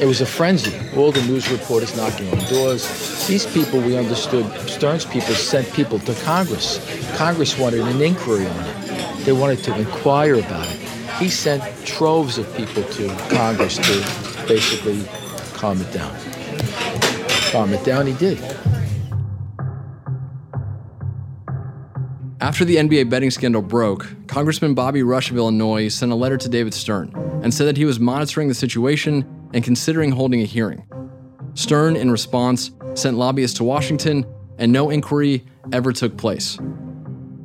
it 0.00 0.06
was 0.06 0.20
a 0.20 0.26
frenzy. 0.26 0.74
All 0.96 1.12
the 1.12 1.22
news 1.22 1.48
reporters 1.48 1.96
knocking 1.96 2.28
on 2.32 2.38
doors. 2.50 2.82
These 3.28 3.46
people, 3.46 3.80
we 3.80 3.96
understood, 3.96 4.46
Stern's 4.68 5.04
people 5.04 5.32
sent 5.34 5.72
people 5.74 6.00
to 6.00 6.14
Congress. 6.24 6.82
Congress 7.16 7.56
wanted 7.56 7.82
an 7.82 8.02
inquiry 8.02 8.48
on 8.48 8.64
it. 8.64 9.24
They 9.24 9.32
wanted 9.32 9.62
to 9.62 9.78
inquire 9.78 10.40
about 10.40 10.66
it. 10.66 10.80
He 11.20 11.28
sent 11.28 11.62
troves 11.86 12.36
of 12.36 12.52
people 12.56 12.82
to 12.82 13.16
Congress 13.30 13.76
to 13.76 14.46
basically 14.48 15.06
calm 15.58 15.80
it 15.80 15.92
down. 15.92 16.16
Calm 17.50 17.74
it 17.74 17.84
down, 17.84 18.06
he 18.06 18.12
did. 18.14 18.38
After 22.40 22.64
the 22.64 22.76
NBA 22.76 23.10
betting 23.10 23.32
scandal 23.32 23.60
broke, 23.60 24.06
Congressman 24.28 24.74
Bobby 24.74 25.02
Rush 25.02 25.32
of 25.32 25.36
Illinois 25.36 25.88
sent 25.88 26.12
a 26.12 26.14
letter 26.14 26.36
to 26.36 26.48
David 26.48 26.72
Stern 26.72 27.12
and 27.42 27.52
said 27.52 27.66
that 27.66 27.76
he 27.76 27.84
was 27.84 27.98
monitoring 27.98 28.46
the 28.46 28.54
situation 28.54 29.26
and 29.52 29.64
considering 29.64 30.12
holding 30.12 30.40
a 30.40 30.44
hearing. 30.44 30.86
Stern, 31.54 31.96
in 31.96 32.08
response, 32.08 32.70
sent 32.94 33.16
lobbyists 33.16 33.56
to 33.58 33.64
Washington, 33.64 34.24
and 34.58 34.70
no 34.70 34.90
inquiry 34.90 35.44
ever 35.72 35.92
took 35.92 36.16
place. 36.16 36.56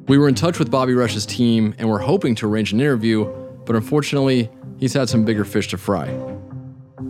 We 0.07 0.19
were 0.19 0.27
in 0.27 0.35
touch 0.35 0.59
with 0.59 0.69
Bobby 0.69 0.93
Rush's 0.93 1.25
team 1.25 1.73
and 1.79 1.89
were 1.89 1.99
hoping 1.99 2.35
to 2.35 2.47
arrange 2.47 2.73
an 2.73 2.79
interview, 2.79 3.25
but 3.65 3.75
unfortunately, 3.75 4.51
he's 4.77 4.93
had 4.93 5.09
some 5.09 5.25
bigger 5.25 5.45
fish 5.45 5.69
to 5.69 5.77
fry. 5.77 6.07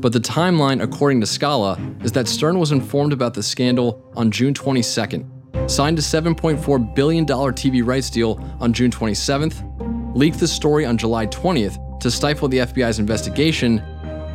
But 0.04 0.12
the 0.12 0.20
timeline, 0.20 0.84
according 0.84 1.22
to 1.22 1.26
Scala, 1.26 1.80
is 2.04 2.12
that 2.12 2.28
Stern 2.28 2.60
was 2.60 2.74
informed 2.74 3.14
about 3.14 3.34
the 3.34 3.42
scandal 3.42 4.04
on 4.18 4.32
June 4.32 4.54
22nd, 4.54 5.72
signed 5.72 5.98
a 5.98 6.02
$7.4 6.02 6.94
billion 6.94 7.26
TV 7.26 7.88
rights 7.88 8.10
deal 8.10 8.38
on 8.60 8.74
June 8.74 8.92
27th, 8.92 10.14
leaked 10.14 10.42
the 10.42 10.48
story 10.48 10.86
on 10.86 10.98
July 10.98 11.26
20th 11.28 12.02
to 12.02 12.12
stifle 12.12 12.50
the 12.50 12.58
FBI's 12.58 13.00
investigation, 13.00 13.82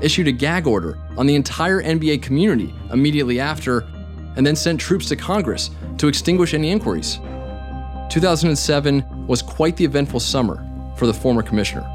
issued 0.00 0.26
a 0.26 0.32
gag 0.32 0.66
order 0.66 0.98
on 1.18 1.26
the 1.26 1.34
entire 1.34 1.82
NBA 1.82 2.22
community 2.22 2.72
immediately 2.90 3.38
after, 3.38 3.80
and 4.37 4.46
then 4.46 4.56
sent 4.56 4.80
troops 4.80 5.06
to 5.08 5.16
Congress 5.16 5.68
to 5.98 6.08
extinguish 6.08 6.54
any 6.54 6.70
inquiries. 6.70 7.16
2007 8.08 9.26
was 9.26 9.42
quite 9.42 9.76
the 9.76 9.84
eventful 9.84 10.20
summer 10.20 10.66
for 10.96 11.06
the 11.06 11.12
former 11.12 11.42
commissioner. 11.42 11.87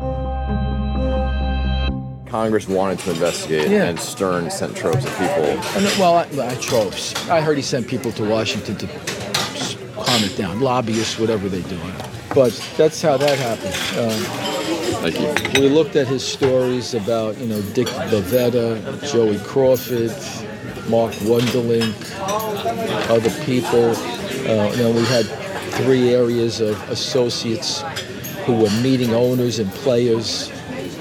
Congress 2.34 2.68
wanted 2.68 2.98
to 2.98 3.12
investigate, 3.12 3.70
Yeah. 3.70 3.84
and 3.86 4.00
Stern 4.00 4.50
sent 4.50 4.76
troves 4.76 5.06
of 5.06 5.12
people. 5.20 5.44
And, 5.78 5.86
well, 6.00 6.16
I, 6.16 6.24
I 6.50 6.56
troves. 6.56 7.14
I 7.30 7.40
heard 7.42 7.58
he 7.58 7.62
sent 7.62 7.88
people 7.88 8.12
to 8.14 8.28
Washington 8.28 8.76
to 8.78 8.88
calm 8.88 10.24
it 10.24 10.36
down, 10.36 10.60
lobbyists, 10.60 11.20
whatever 11.20 11.48
they're 11.48 11.62
doing. 11.70 11.94
But 12.34 12.60
that's 12.76 13.04
how 13.04 13.18
that 13.18 13.38
happened. 13.38 13.76
Um, 14.00 14.20
Thank 15.04 15.20
you. 15.54 15.62
we 15.62 15.70
looked 15.70 15.96
at 15.96 16.08
his 16.08 16.26
stories 16.26 16.96
about, 16.96 17.38
you 17.38 17.46
know, 17.46 17.62
Dick 17.76 17.86
Bavetta, 18.10 18.82
Joey 19.12 19.38
Crawford, 19.38 20.10
Mark 20.90 21.14
Wunderlich, 21.30 21.94
other 23.12 23.30
people. 23.46 23.92
Uh, 24.50 24.72
you 24.72 24.78
know, 24.82 24.92
we 24.92 25.06
had 25.06 25.26
three 25.84 26.16
areas 26.16 26.62
of 26.62 26.82
associates 26.90 27.84
who 28.48 28.56
were 28.56 28.72
meeting 28.82 29.14
owners 29.14 29.60
and 29.60 29.70
players. 29.74 30.50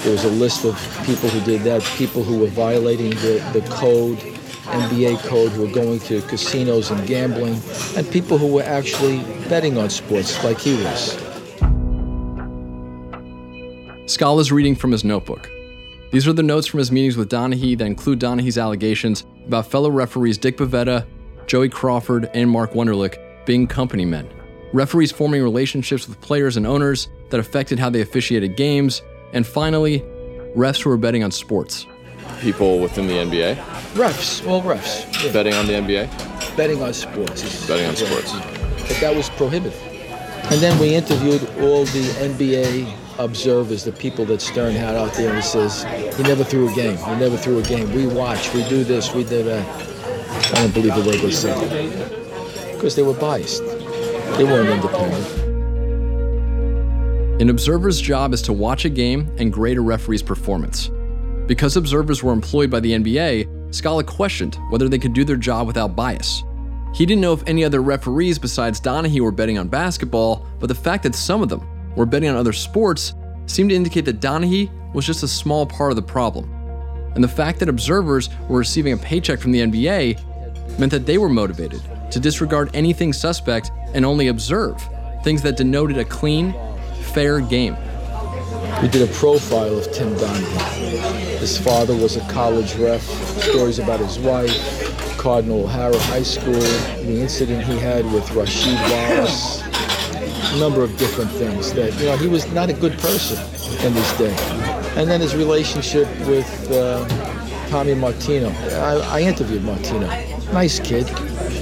There 0.03 0.11
was 0.11 0.25
a 0.25 0.31
list 0.31 0.65
of 0.65 0.75
people 1.05 1.29
who 1.29 1.39
did 1.45 1.61
that, 1.61 1.81
people 1.97 2.23
who 2.23 2.37
were 2.39 2.47
violating 2.47 3.11
the, 3.11 3.41
the 3.53 3.61
code, 3.69 4.17
NBA 4.17 5.19
code, 5.19 5.53
who 5.53 5.65
were 5.65 5.71
going 5.71 6.01
to 6.01 6.21
casinos 6.23 6.91
and 6.91 7.07
gambling, 7.07 7.57
and 7.95 8.11
people 8.11 8.37
who 8.37 8.47
were 8.47 8.63
actually 8.63 9.19
betting 9.47 9.77
on 9.77 9.89
sports 9.89 10.43
like 10.43 10.59
he 10.59 10.73
was. 10.73 11.17
Scala's 14.11 14.51
reading 14.51 14.75
from 14.75 14.91
his 14.91 15.05
notebook. 15.05 15.49
These 16.11 16.27
are 16.27 16.33
the 16.33 16.43
notes 16.43 16.67
from 16.67 16.79
his 16.79 16.91
meetings 16.91 17.15
with 17.15 17.31
Donaghy 17.31 17.77
that 17.77 17.85
include 17.85 18.19
Donaghy's 18.19 18.57
allegations 18.57 19.25
about 19.47 19.67
fellow 19.67 19.89
referees 19.89 20.37
Dick 20.37 20.57
Bavetta, 20.57 21.07
Joey 21.47 21.69
Crawford, 21.69 22.29
and 22.33 22.49
Mark 22.49 22.73
Wunderlich 22.73 23.17
being 23.45 23.67
company 23.67 24.03
men, 24.03 24.29
referees 24.73 25.13
forming 25.13 25.41
relationships 25.41 26.09
with 26.09 26.19
players 26.19 26.57
and 26.57 26.67
owners 26.67 27.07
that 27.29 27.39
affected 27.39 27.79
how 27.79 27.89
they 27.89 28.01
officiated 28.01 28.57
games, 28.57 29.01
and 29.33 29.45
finally, 29.45 29.99
refs 30.55 30.81
who 30.81 30.89
were 30.89 30.97
betting 30.97 31.23
on 31.23 31.31
sports. 31.31 31.85
People 32.39 32.79
within 32.79 33.07
the 33.07 33.13
NBA 33.13 33.55
Refs, 33.93 34.45
all 34.47 34.63
refs, 34.63 35.23
yeah. 35.23 35.31
betting 35.31 35.53
on 35.53 35.67
the 35.67 35.73
NBA, 35.73 36.57
betting 36.57 36.81
on 36.81 36.93
sports. 36.93 37.67
betting 37.67 37.85
on 37.85 37.95
sports. 37.95 38.31
But 38.87 38.97
that 39.01 39.15
was 39.15 39.29
prohibited. 39.29 39.79
And 40.51 40.59
then 40.59 40.79
we 40.79 40.95
interviewed 40.95 41.41
all 41.59 41.85
the 41.85 42.03
NBA 42.19 42.91
observers, 43.19 43.83
the 43.83 43.91
people 43.91 44.25
that 44.25 44.41
Stern 44.41 44.73
had 44.73 44.95
out 44.95 45.13
there, 45.13 45.29
and 45.29 45.37
he 45.37 45.43
says, 45.43 45.83
he 46.17 46.23
never 46.23 46.43
threw 46.43 46.69
a 46.71 46.73
game. 46.73 46.97
He 46.97 47.15
never 47.15 47.37
threw 47.37 47.59
a 47.59 47.61
game. 47.61 47.93
We 47.93 48.07
watch, 48.07 48.53
we 48.53 48.67
do 48.67 48.83
this, 48.83 49.13
we 49.13 49.23
did 49.23 49.45
that. 49.45 49.65
I 50.53 50.61
don't 50.61 50.73
believe 50.73 50.97
a 50.97 51.07
word 51.07 51.19
they 51.19 51.31
said. 51.31 51.59
Because 52.73 52.95
they 52.95 53.03
were 53.03 53.13
biased. 53.13 53.63
They 54.37 54.43
weren't 54.43 54.69
independent. 54.69 55.42
An 57.39 57.49
observer's 57.49 57.99
job 57.99 58.31
is 58.31 58.43
to 58.43 58.53
watch 58.53 58.85
a 58.85 58.89
game 58.89 59.27
and 59.39 59.51
grade 59.51 59.77
a 59.77 59.81
referee's 59.81 60.21
performance. 60.21 60.91
Because 61.47 61.75
observers 61.75 62.21
were 62.21 62.31
employed 62.31 62.69
by 62.69 62.79
the 62.79 62.91
NBA, 62.91 63.73
Scala 63.73 64.03
questioned 64.03 64.59
whether 64.69 64.87
they 64.87 64.99
could 64.99 65.13
do 65.13 65.23
their 65.23 65.35
job 65.35 65.65
without 65.65 65.95
bias. 65.95 66.43
He 66.93 67.07
didn't 67.07 67.21
know 67.21 67.33
if 67.33 67.41
any 67.47 67.63
other 67.63 67.81
referees 67.81 68.37
besides 68.37 68.79
Donaghy 68.79 69.19
were 69.19 69.31
betting 69.31 69.57
on 69.57 69.67
basketball, 69.67 70.45
but 70.59 70.67
the 70.67 70.75
fact 70.75 71.01
that 71.03 71.15
some 71.15 71.41
of 71.41 71.49
them 71.49 71.67
were 71.95 72.05
betting 72.05 72.29
on 72.29 72.35
other 72.35 72.53
sports 72.53 73.15
seemed 73.47 73.71
to 73.71 73.75
indicate 73.75 74.05
that 74.05 74.21
Donaghy 74.21 74.69
was 74.93 75.07
just 75.07 75.23
a 75.23 75.27
small 75.27 75.65
part 75.65 75.91
of 75.91 75.95
the 75.95 76.03
problem. 76.03 76.53
And 77.15 77.23
the 77.23 77.27
fact 77.27 77.59
that 77.59 77.67
observers 77.67 78.29
were 78.47 78.59
receiving 78.59 78.93
a 78.93 78.97
paycheck 78.97 79.39
from 79.39 79.51
the 79.51 79.61
NBA 79.61 80.77
meant 80.77 80.91
that 80.91 81.07
they 81.07 81.17
were 81.17 81.29
motivated 81.29 81.81
to 82.11 82.19
disregard 82.19 82.69
anything 82.75 83.11
suspect 83.11 83.71
and 83.95 84.05
only 84.05 84.27
observe 84.27 84.79
things 85.23 85.41
that 85.41 85.57
denoted 85.57 85.97
a 85.97 86.05
clean, 86.05 86.53
fair 87.13 87.41
game. 87.41 87.77
We 88.81 88.87
did 88.87 89.07
a 89.07 89.13
profile 89.13 89.77
of 89.77 89.91
Tim 89.91 90.15
Donaghy. 90.15 91.37
His 91.37 91.59
father 91.59 91.95
was 91.95 92.17
a 92.17 92.21
college 92.31 92.73
ref, 92.75 93.01
stories 93.01 93.77
about 93.77 93.99
his 93.99 94.17
wife, 94.17 95.17
Cardinal 95.19 95.65
O'Hara 95.65 95.97
High 95.99 96.23
School, 96.23 96.53
the 96.53 97.19
incident 97.21 97.65
he 97.65 97.77
had 97.77 98.03
with 98.11 98.25
Rasheed 98.29 98.79
Wallace, 98.89 99.61
a 100.53 100.59
number 100.59 100.81
of 100.81 100.97
different 100.97 101.29
things 101.31 101.71
that, 101.73 101.93
you 101.99 102.07
know, 102.07 102.17
he 102.17 102.27
was 102.27 102.51
not 102.51 102.69
a 102.69 102.73
good 102.73 102.97
person 102.97 103.37
in 103.85 103.93
his 103.93 104.11
day. 104.13 104.35
And 104.97 105.07
then 105.07 105.21
his 105.21 105.35
relationship 105.35 106.07
with 106.27 106.71
uh, 106.71 107.07
Tommy 107.69 107.93
Martino. 107.93 108.49
I, 108.49 109.19
I 109.19 109.21
interviewed 109.21 109.63
Martino. 109.63 110.07
Nice 110.51 110.79
kid. 110.79 111.07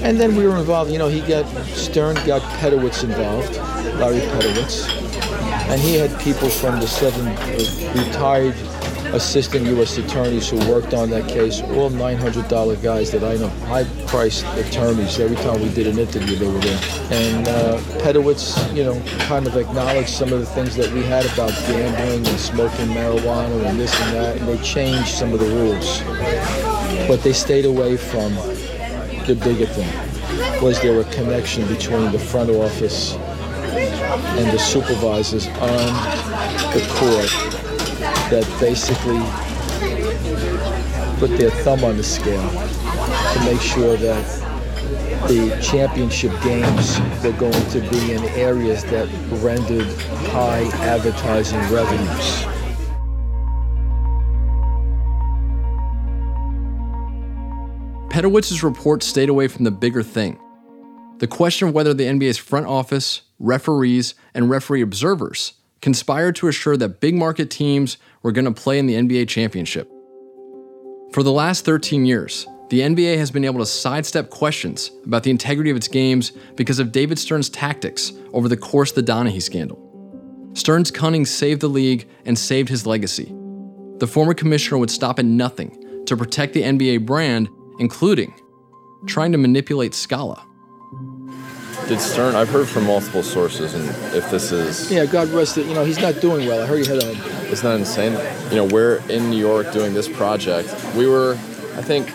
And 0.01 0.17
then 0.17 0.35
we 0.37 0.47
were 0.47 0.55
involved, 0.55 0.91
you 0.91 0.97
know, 0.97 1.09
he 1.09 1.19
got, 1.21 1.45
Stern 1.67 2.15
got 2.25 2.41
Pedowitz 2.59 3.03
involved, 3.03 3.55
Larry 3.99 4.21
Pedowitz 4.21 5.00
and 5.71 5.79
he 5.79 5.95
had 5.95 6.19
people 6.19 6.49
from 6.49 6.81
the 6.81 6.87
seven 6.87 7.25
retired 7.97 8.55
assistant 9.13 9.65
U.S. 9.67 9.97
attorneys 9.97 10.49
who 10.49 10.57
worked 10.69 10.93
on 10.93 11.09
that 11.09 11.29
case, 11.29 11.61
all 11.61 11.89
$900 11.89 12.83
guys 12.83 13.11
that 13.11 13.23
I 13.23 13.35
know, 13.35 13.47
high-priced 13.67 14.45
attorneys. 14.57 15.19
Every 15.19 15.37
time 15.37 15.61
we 15.61 15.69
did 15.73 15.87
an 15.87 15.97
interview, 15.97 16.35
they 16.35 16.47
were 16.47 16.59
there. 16.59 16.79
And 17.11 17.47
uh, 17.47 17.77
Pedowitz, 18.03 18.73
you 18.75 18.83
know, 18.83 19.01
kind 19.27 19.47
of 19.47 19.55
acknowledged 19.55 20.09
some 20.09 20.33
of 20.33 20.39
the 20.39 20.45
things 20.45 20.75
that 20.75 20.91
we 20.93 21.03
had 21.03 21.25
about 21.33 21.51
gambling 21.67 22.27
and 22.27 22.39
smoking 22.39 22.87
marijuana 22.87 23.65
and 23.65 23.79
this 23.79 23.97
and 24.01 24.15
that, 24.15 24.37
and 24.37 24.47
they 24.47 24.57
changed 24.63 25.09
some 25.09 25.33
of 25.33 25.39
the 25.39 25.47
rules. 25.47 26.01
But 27.07 27.23
they 27.23 27.33
stayed 27.33 27.65
away 27.65 27.97
from 27.97 28.33
the 29.25 29.39
bigger 29.41 29.67
thing. 29.67 30.61
Was 30.61 30.81
there 30.81 30.99
a 30.99 31.05
connection 31.13 31.67
between 31.67 32.11
the 32.11 32.19
front 32.19 32.49
office 32.49 33.15
and 34.11 34.51
the 34.51 34.59
supervisors 34.59 35.47
on 35.47 35.87
the 36.73 36.85
court 36.95 37.29
that 38.29 38.45
basically 38.59 39.19
put 41.19 41.37
their 41.37 41.51
thumb 41.63 41.83
on 41.83 41.97
the 41.97 42.03
scale 42.03 42.49
to 42.49 43.39
make 43.45 43.61
sure 43.61 43.95
that 43.97 44.25
the 45.27 45.57
championship 45.61 46.31
games 46.41 46.99
were 47.23 47.31
going 47.33 47.69
to 47.69 47.79
be 47.89 48.13
in 48.13 48.23
areas 48.35 48.83
that 48.85 49.07
rendered 49.41 49.87
high 50.31 50.63
advertising 50.81 51.59
revenues. 51.71 52.45
Pedowitz's 58.09 58.61
report 58.61 59.03
stayed 59.03 59.29
away 59.29 59.47
from 59.47 59.63
the 59.63 59.71
bigger 59.71 60.03
thing 60.03 60.37
the 61.21 61.27
question 61.27 61.67
of 61.67 61.75
whether 61.75 61.93
the 61.93 62.03
NBA's 62.03 62.39
front 62.39 62.65
office, 62.65 63.21
referees, 63.41 64.13
and 64.33 64.49
referee 64.49 64.81
observers 64.81 65.53
conspired 65.81 66.35
to 66.35 66.47
assure 66.47 66.77
that 66.77 66.99
big 66.99 67.15
market 67.15 67.49
teams 67.49 67.97
were 68.21 68.31
going 68.31 68.45
to 68.45 68.51
play 68.51 68.77
in 68.77 68.85
the 68.85 68.93
NBA 68.93 69.27
championship. 69.27 69.91
For 71.11 71.23
the 71.23 71.31
last 71.31 71.65
13 71.65 72.05
years, 72.05 72.45
the 72.69 72.81
NBA 72.81 73.17
has 73.17 73.31
been 73.31 73.43
able 73.43 73.59
to 73.59 73.65
sidestep 73.65 74.29
questions 74.29 74.91
about 75.05 75.23
the 75.23 75.31
integrity 75.31 75.71
of 75.71 75.75
its 75.75 75.87
games 75.87 76.31
because 76.55 76.79
of 76.79 76.91
David 76.91 77.19
Stern's 77.19 77.49
tactics 77.49 78.13
over 78.31 78.47
the 78.47 78.55
course 78.55 78.91
of 78.91 78.95
the 79.03 79.11
Donaghy 79.11 79.41
scandal. 79.41 79.79
Stern's 80.53 80.91
cunning 80.91 81.25
saved 81.25 81.61
the 81.61 81.67
league 81.67 82.07
and 82.25 82.37
saved 82.37 82.69
his 82.69 82.85
legacy. 82.85 83.33
The 83.97 84.07
former 84.07 84.33
commissioner 84.33 84.77
would 84.77 84.91
stop 84.91 85.19
at 85.19 85.25
nothing 85.25 86.05
to 86.05 86.15
protect 86.15 86.53
the 86.53 86.61
NBA 86.61 87.05
brand, 87.05 87.49
including 87.79 88.33
trying 89.05 89.31
to 89.31 89.37
manipulate 89.37 89.93
Scala. 89.93 90.45
Did 91.91 91.99
Stern? 91.99 92.35
I've 92.35 92.47
heard 92.47 92.69
from 92.69 92.85
multiple 92.85 93.21
sources, 93.21 93.73
and 93.73 93.83
if 94.15 94.31
this 94.31 94.53
is 94.53 94.89
Yeah, 94.89 95.05
God 95.05 95.27
rest 95.27 95.57
it. 95.57 95.65
You 95.65 95.73
know, 95.73 95.83
he's 95.83 95.99
not 95.99 96.21
doing 96.21 96.47
well. 96.47 96.63
I 96.63 96.65
heard 96.65 96.79
he 96.79 96.85
had 96.85 97.03
a 97.03 97.09
Isn't 97.51 97.69
that 97.69 97.77
insane? 97.77 98.13
You 98.49 98.55
know, 98.55 98.63
we're 98.63 99.01
in 99.09 99.29
New 99.29 99.37
York 99.37 99.73
doing 99.73 99.93
this 99.93 100.07
project. 100.07 100.73
We 100.95 101.05
were, 101.05 101.33
I 101.75 101.81
think, 101.81 102.09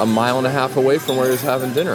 a 0.00 0.04
mile 0.04 0.38
and 0.38 0.46
a 0.48 0.50
half 0.50 0.76
away 0.76 0.98
from 0.98 1.18
where 1.18 1.26
he 1.26 1.30
was 1.30 1.40
having 1.40 1.72
dinner, 1.72 1.94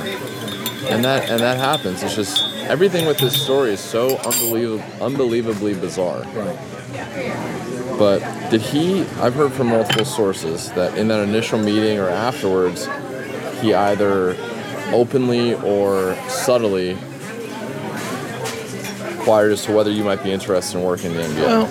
and 0.88 1.04
that 1.04 1.30
and 1.30 1.42
that 1.42 1.58
happens. 1.58 2.02
It's 2.02 2.16
just 2.16 2.46
everything 2.60 3.06
with 3.06 3.18
this 3.18 3.44
story 3.44 3.72
is 3.72 3.82
so 3.82 4.16
unbelievable, 4.20 5.04
unbelievably 5.04 5.74
bizarre. 5.82 6.22
right. 6.34 6.58
But 8.00 8.20
did 8.52 8.62
he? 8.62 9.02
I've 9.20 9.36
heard 9.36 9.52
from 9.52 9.68
multiple 9.68 10.06
sources 10.06 10.72
that 10.76 10.98
in 10.98 11.10
that 11.10 11.28
initial 11.28 11.60
meeting 11.60 12.00
or 12.00 12.08
afterwards, 12.08 12.88
he 13.60 13.74
either 13.74 14.38
openly 14.94 15.56
or 15.56 16.16
subtly 16.28 16.98
inquired 19.12 19.52
as 19.52 19.64
to 19.66 19.72
whether 19.74 19.92
you 19.92 20.04
might 20.04 20.24
be 20.24 20.32
interested 20.32 20.78
in 20.78 20.84
working 20.84 21.12
in 21.12 21.18
the 21.18 21.24
NBA. 21.24 21.46
Well, 21.46 21.70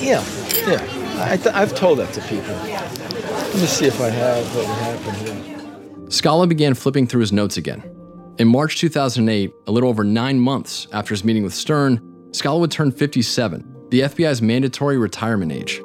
yeah, 0.00 0.24
yeah. 0.68 1.24
I 1.24 1.36
th- 1.36 1.54
I've 1.54 1.74
told 1.74 1.98
that 1.98 2.12
to 2.14 2.20
people. 2.22 2.54
Let 2.54 3.54
me 3.54 3.66
see 3.66 3.86
if 3.86 4.00
I 4.00 4.10
have 4.10 4.56
what 4.56 4.66
happened 4.66 5.16
here. 5.16 6.10
Scala 6.10 6.46
began 6.46 6.74
flipping 6.74 7.06
through 7.06 7.22
his 7.22 7.32
notes 7.32 7.56
again. 7.56 7.82
In 8.38 8.48
March 8.48 8.78
2008, 8.78 9.52
a 9.66 9.72
little 9.72 9.88
over 9.88 10.04
nine 10.04 10.38
months 10.38 10.86
after 10.92 11.14
his 11.14 11.24
meeting 11.24 11.42
with 11.42 11.54
Stern, 11.54 12.00
Scala 12.32 12.60
would 12.60 12.70
turn 12.70 12.92
57, 12.92 13.88
the 13.90 14.00
FBI's 14.02 14.42
mandatory 14.42 14.98
retirement 14.98 15.52
age. 15.52 15.80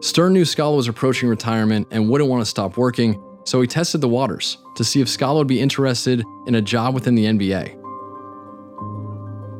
Stern 0.00 0.34
knew 0.34 0.44
Scala 0.44 0.76
was 0.76 0.88
approaching 0.88 1.28
retirement 1.28 1.88
and 1.90 2.08
wouldn't 2.08 2.30
want 2.30 2.42
to 2.42 2.46
stop 2.46 2.76
working, 2.76 3.20
so 3.46 3.60
he 3.60 3.66
tested 3.66 4.00
the 4.00 4.08
waters 4.08 4.58
to 4.74 4.84
see 4.84 5.00
if 5.00 5.08
Scala 5.08 5.38
would 5.38 5.46
be 5.46 5.60
interested 5.60 6.22
in 6.46 6.56
a 6.56 6.60
job 6.60 6.94
within 6.94 7.14
the 7.14 7.24
NBA. 7.24 7.78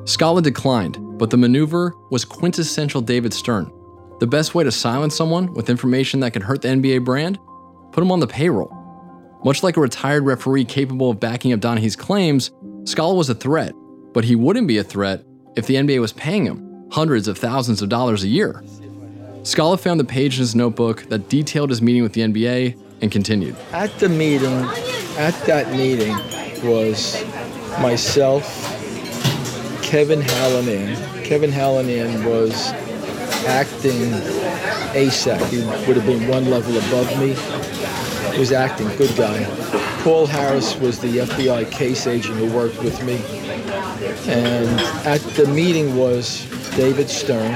Scala 0.09 0.43
declined, 0.43 0.99
but 1.19 1.31
the 1.31 1.37
maneuver 1.37 1.95
was 2.11 2.25
quintessential 2.25 3.01
David 3.01 3.33
Stern. 3.33 3.73
The 4.19 4.27
best 4.27 4.55
way 4.55 4.65
to 4.65 4.73
silence 4.73 5.15
someone 5.15 5.53
with 5.55 5.71
information 5.71 6.21
that 6.21 6.33
could 6.33 6.43
hurt 6.43 6.63
the 6.63 6.69
NBA 6.69 7.05
brand? 7.05 7.39
Put 7.93 8.03
him 8.03 8.11
on 8.11 8.21
the 8.21 8.27
payroll. 8.27 8.73
Much 9.45 9.63
like 9.63 9.77
a 9.77 9.81
retired 9.81 10.25
referee 10.25 10.65
capable 10.65 11.11
of 11.11 11.21
backing 11.21 11.53
up 11.53 11.61
Donaghy's 11.61 11.97
claims, 11.97 12.51
Scala 12.85 13.15
was 13.15 13.31
a 13.31 13.35
threat, 13.35 13.73
but 14.13 14.25
he 14.25 14.35
wouldn't 14.35 14.69
be 14.69 14.79
a 14.79 14.85
threat 14.85 15.25
if 15.55 15.67
the 15.67 15.77
NBA 15.77 16.01
was 16.01 16.13
paying 16.13 16.45
him 16.45 16.89
hundreds 16.91 17.29
of 17.29 17.39
thousands 17.39 17.83
of 17.83 17.89
dollars 17.89 18.25
a 18.25 18.29
year. 18.29 18.65
Scala 19.43 19.79
found 19.79 20.01
the 20.01 20.05
page 20.05 20.35
in 20.35 20.41
his 20.41 20.57
notebook 20.57 21.03
that 21.09 21.29
detailed 21.29 21.71
his 21.71 21.83
meeting 21.83 22.03
with 22.03 22.15
the 22.15 22.23
NBA 22.23 22.86
and 23.01 23.11
continued. 23.11 23.57
At 23.73 23.97
the 23.99 24.09
meeting, 24.09 24.55
at 25.19 25.35
that 25.47 25.73
meeting 25.73 26.15
was 26.65 27.23
myself, 27.81 28.45
Kevin 29.83 30.21
Hallinan. 30.21 31.25
Kevin 31.25 31.51
Hallinan 31.51 32.25
was 32.25 32.73
acting 33.47 34.13
ASAC. 34.95 35.45
He 35.49 35.59
would 35.87 35.97
have 35.97 36.07
been 36.07 36.29
one 36.29 36.51
level 36.51 36.77
above 36.77 37.09
me. 37.21 37.35
He 38.33 38.41
was 38.41 38.53
acting, 38.53 38.89
good 38.97 39.17
guy. 39.17 39.45
Paul 40.03 40.27
Harris 40.27 40.77
was 40.77 40.99
the 41.01 41.19
FBI 41.19 41.71
case 41.71 42.07
agent 42.07 42.37
who 42.37 42.53
worked 42.53 42.83
with 42.83 43.03
me. 43.05 43.17
And 44.31 44.81
at 45.07 45.21
the 45.37 45.47
meeting 45.47 45.97
was 45.97 46.47
David 46.77 47.09
Stern, 47.09 47.53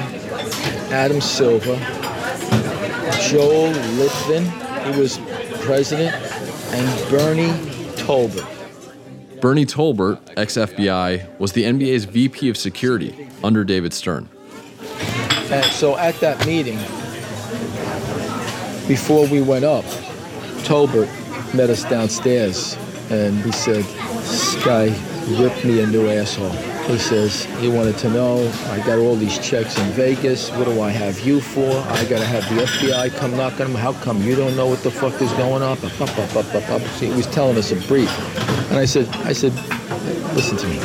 Adam 0.92 1.20
Silver, 1.20 1.76
Joel 3.29 3.72
Litvin, 3.98 4.69
he 4.92 5.00
was 5.00 5.18
president, 5.61 6.14
and 6.72 7.11
Bernie 7.11 7.53
Tolbert. 7.96 8.46
Bernie 9.40 9.66
Tolbert, 9.66 10.20
ex 10.37 10.57
FBI, 10.57 11.38
was 11.38 11.53
the 11.53 11.64
NBA's 11.64 12.05
VP 12.05 12.48
of 12.48 12.57
security 12.57 13.29
under 13.42 13.64
David 13.64 13.92
Stern. 13.92 14.29
And 15.50 15.64
so 15.72 15.96
at 15.96 16.14
that 16.16 16.46
meeting, 16.46 16.79
before 18.87 19.26
we 19.29 19.40
went 19.40 19.64
up, 19.64 19.85
Tolbert 20.64 21.09
met 21.55 21.70
us 21.70 21.85
downstairs 21.85 22.76
and 23.11 23.42
he 23.42 23.50
said, 23.53 23.85
This 23.85 24.64
guy 24.64 24.87
ripped 25.40 25.64
me 25.64 25.81
a 25.81 25.87
new 25.87 26.09
asshole. 26.09 26.69
He 26.86 26.98
says, 26.98 27.44
he 27.60 27.68
wanted 27.68 27.96
to 27.98 28.10
know, 28.10 28.48
I 28.66 28.78
got 28.84 28.98
all 28.98 29.14
these 29.14 29.38
checks 29.38 29.78
in 29.78 29.86
Vegas. 29.92 30.50
What 30.50 30.64
do 30.64 30.80
I 30.80 30.90
have 30.90 31.20
you 31.20 31.40
for? 31.40 31.70
I 31.70 32.04
got 32.06 32.18
to 32.18 32.26
have 32.26 32.42
the 32.54 32.62
FBI 32.62 33.16
come 33.16 33.36
knock 33.36 33.60
on 33.60 33.68
him. 33.68 33.74
How 33.74 33.92
come 33.92 34.22
you 34.22 34.34
don't 34.34 34.56
know 34.56 34.66
what 34.66 34.82
the 34.82 34.90
fuck 34.90 35.20
is 35.22 35.32
going 35.34 35.62
on? 35.62 35.78
Up, 35.78 36.00
up, 36.00 36.18
up, 36.18 36.36
up, 36.36 36.54
up, 36.54 36.70
up. 36.70 36.82
See, 36.98 37.06
he 37.06 37.14
was 37.14 37.26
telling 37.28 37.56
us 37.56 37.70
a 37.70 37.76
brief. 37.86 38.10
And 38.70 38.78
I 38.78 38.84
said, 38.86 39.08
I 39.24 39.32
said, 39.32 39.52
listen 40.34 40.56
to 40.58 40.66
me. 40.66 40.78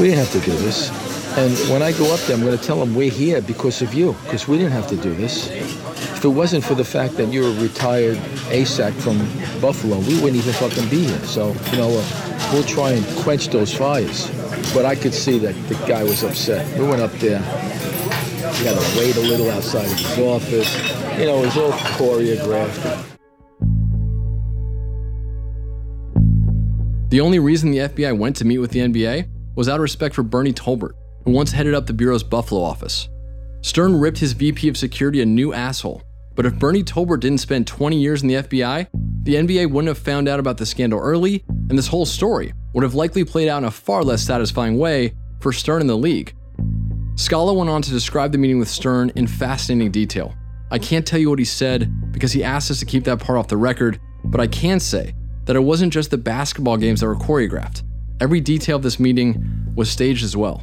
We 0.00 0.08
didn't 0.08 0.24
have 0.24 0.32
to 0.32 0.40
do 0.40 0.56
this. 0.58 0.90
And 1.38 1.56
when 1.70 1.80
I 1.80 1.92
go 1.92 2.12
up 2.12 2.18
there, 2.20 2.36
I'm 2.36 2.42
going 2.42 2.58
to 2.58 2.64
tell 2.64 2.80
them 2.80 2.94
we're 2.94 3.10
here 3.10 3.40
because 3.40 3.82
of 3.82 3.94
you, 3.94 4.16
because 4.24 4.48
we 4.48 4.58
didn't 4.58 4.72
have 4.72 4.88
to 4.88 4.96
do 4.96 5.14
this. 5.14 5.48
If 5.48 6.24
it 6.24 6.28
wasn't 6.28 6.64
for 6.64 6.74
the 6.74 6.84
fact 6.84 7.14
that 7.18 7.32
you're 7.32 7.48
a 7.48 7.60
retired 7.60 8.16
ASAC 8.50 8.92
from 8.94 9.18
Buffalo, 9.60 9.98
we 10.00 10.20
wouldn't 10.20 10.36
even 10.36 10.52
fucking 10.54 10.88
be 10.88 11.04
here. 11.04 11.18
So, 11.20 11.54
you 11.70 11.78
know, 11.78 11.88
uh, 11.90 12.29
we'll 12.52 12.64
try 12.64 12.92
and 12.92 13.06
quench 13.18 13.48
those 13.48 13.74
fires. 13.74 14.30
But 14.74 14.84
I 14.84 14.94
could 14.94 15.14
see 15.14 15.38
that 15.38 15.54
the 15.68 15.74
guy 15.86 16.02
was 16.02 16.22
upset. 16.22 16.66
We 16.78 16.86
went 16.86 17.00
up 17.00 17.12
there. 17.12 17.40
We 17.40 18.66
had 18.66 18.78
to 18.78 18.98
wait 18.98 19.16
a 19.16 19.20
little 19.20 19.50
outside 19.50 19.86
of 19.86 19.98
his 19.98 20.18
office. 20.18 21.18
You 21.18 21.26
know, 21.26 21.42
it 21.42 21.46
was 21.46 21.56
all 21.56 21.72
choreographed. 21.72 23.06
The 27.10 27.20
only 27.20 27.38
reason 27.40 27.72
the 27.72 27.78
FBI 27.78 28.16
went 28.16 28.36
to 28.36 28.44
meet 28.44 28.58
with 28.58 28.70
the 28.70 28.80
NBA 28.80 29.28
was 29.56 29.68
out 29.68 29.76
of 29.76 29.82
respect 29.82 30.14
for 30.14 30.22
Bernie 30.22 30.52
Tolbert, 30.52 30.92
who 31.24 31.32
once 31.32 31.50
headed 31.50 31.74
up 31.74 31.86
the 31.86 31.92
Bureau's 31.92 32.22
Buffalo 32.22 32.62
office. 32.62 33.08
Stern 33.62 33.98
ripped 33.98 34.18
his 34.18 34.32
VP 34.32 34.68
of 34.68 34.76
security 34.76 35.20
a 35.20 35.26
new 35.26 35.52
asshole, 35.52 36.02
but 36.34 36.46
if 36.46 36.58
Bernie 36.58 36.84
Tolbert 36.84 37.20
didn't 37.20 37.38
spend 37.38 37.66
20 37.66 37.98
years 37.98 38.22
in 38.22 38.28
the 38.28 38.34
FBI, 38.36 38.86
the 39.22 39.34
NBA 39.34 39.70
wouldn't 39.70 39.88
have 39.88 39.98
found 39.98 40.28
out 40.28 40.40
about 40.40 40.56
the 40.56 40.64
scandal 40.64 40.98
early, 40.98 41.44
and 41.48 41.76
this 41.76 41.86
whole 41.86 42.06
story 42.06 42.54
would 42.72 42.82
have 42.82 42.94
likely 42.94 43.24
played 43.24 43.48
out 43.48 43.58
in 43.58 43.64
a 43.64 43.70
far 43.70 44.02
less 44.02 44.22
satisfying 44.22 44.78
way 44.78 45.12
for 45.40 45.52
Stern 45.52 45.82
and 45.82 45.90
the 45.90 45.96
league. 45.96 46.34
Scala 47.16 47.52
went 47.52 47.68
on 47.68 47.82
to 47.82 47.90
describe 47.90 48.32
the 48.32 48.38
meeting 48.38 48.58
with 48.58 48.68
Stern 48.68 49.12
in 49.16 49.26
fascinating 49.26 49.90
detail. 49.90 50.34
I 50.70 50.78
can't 50.78 51.06
tell 51.06 51.18
you 51.18 51.28
what 51.28 51.38
he 51.38 51.44
said 51.44 52.12
because 52.12 52.32
he 52.32 52.42
asked 52.42 52.70
us 52.70 52.78
to 52.78 52.86
keep 52.86 53.04
that 53.04 53.20
part 53.20 53.38
off 53.38 53.48
the 53.48 53.56
record, 53.56 54.00
but 54.24 54.40
I 54.40 54.46
can 54.46 54.80
say 54.80 55.14
that 55.44 55.56
it 55.56 55.60
wasn't 55.60 55.92
just 55.92 56.10
the 56.10 56.18
basketball 56.18 56.76
games 56.76 57.00
that 57.00 57.06
were 57.06 57.16
choreographed. 57.16 57.82
Every 58.20 58.40
detail 58.40 58.76
of 58.76 58.82
this 58.82 59.00
meeting 59.00 59.72
was 59.74 59.90
staged 59.90 60.24
as 60.24 60.36
well. 60.36 60.62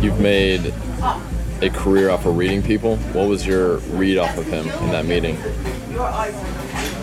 You've 0.00 0.18
made 0.18 0.72
a 1.62 1.68
career 1.68 2.08
off 2.08 2.24
of 2.24 2.38
reading 2.38 2.62
people. 2.62 2.96
What 3.12 3.28
was 3.28 3.46
your 3.46 3.78
read 3.78 4.16
off 4.16 4.38
of 4.38 4.46
him 4.46 4.66
in 4.66 4.90
that 4.90 5.04
meeting? 5.04 5.36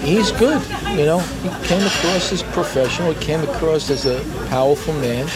He's 0.01 0.31
good, 0.31 0.61
you 0.97 1.05
know. 1.05 1.19
He 1.19 1.49
came 1.67 1.85
across 1.85 2.31
as 2.31 2.41
professional. 2.41 3.13
He 3.13 3.23
came 3.23 3.41
across 3.41 3.91
as 3.91 4.07
a 4.07 4.23
powerful 4.49 4.95
man. 4.95 5.27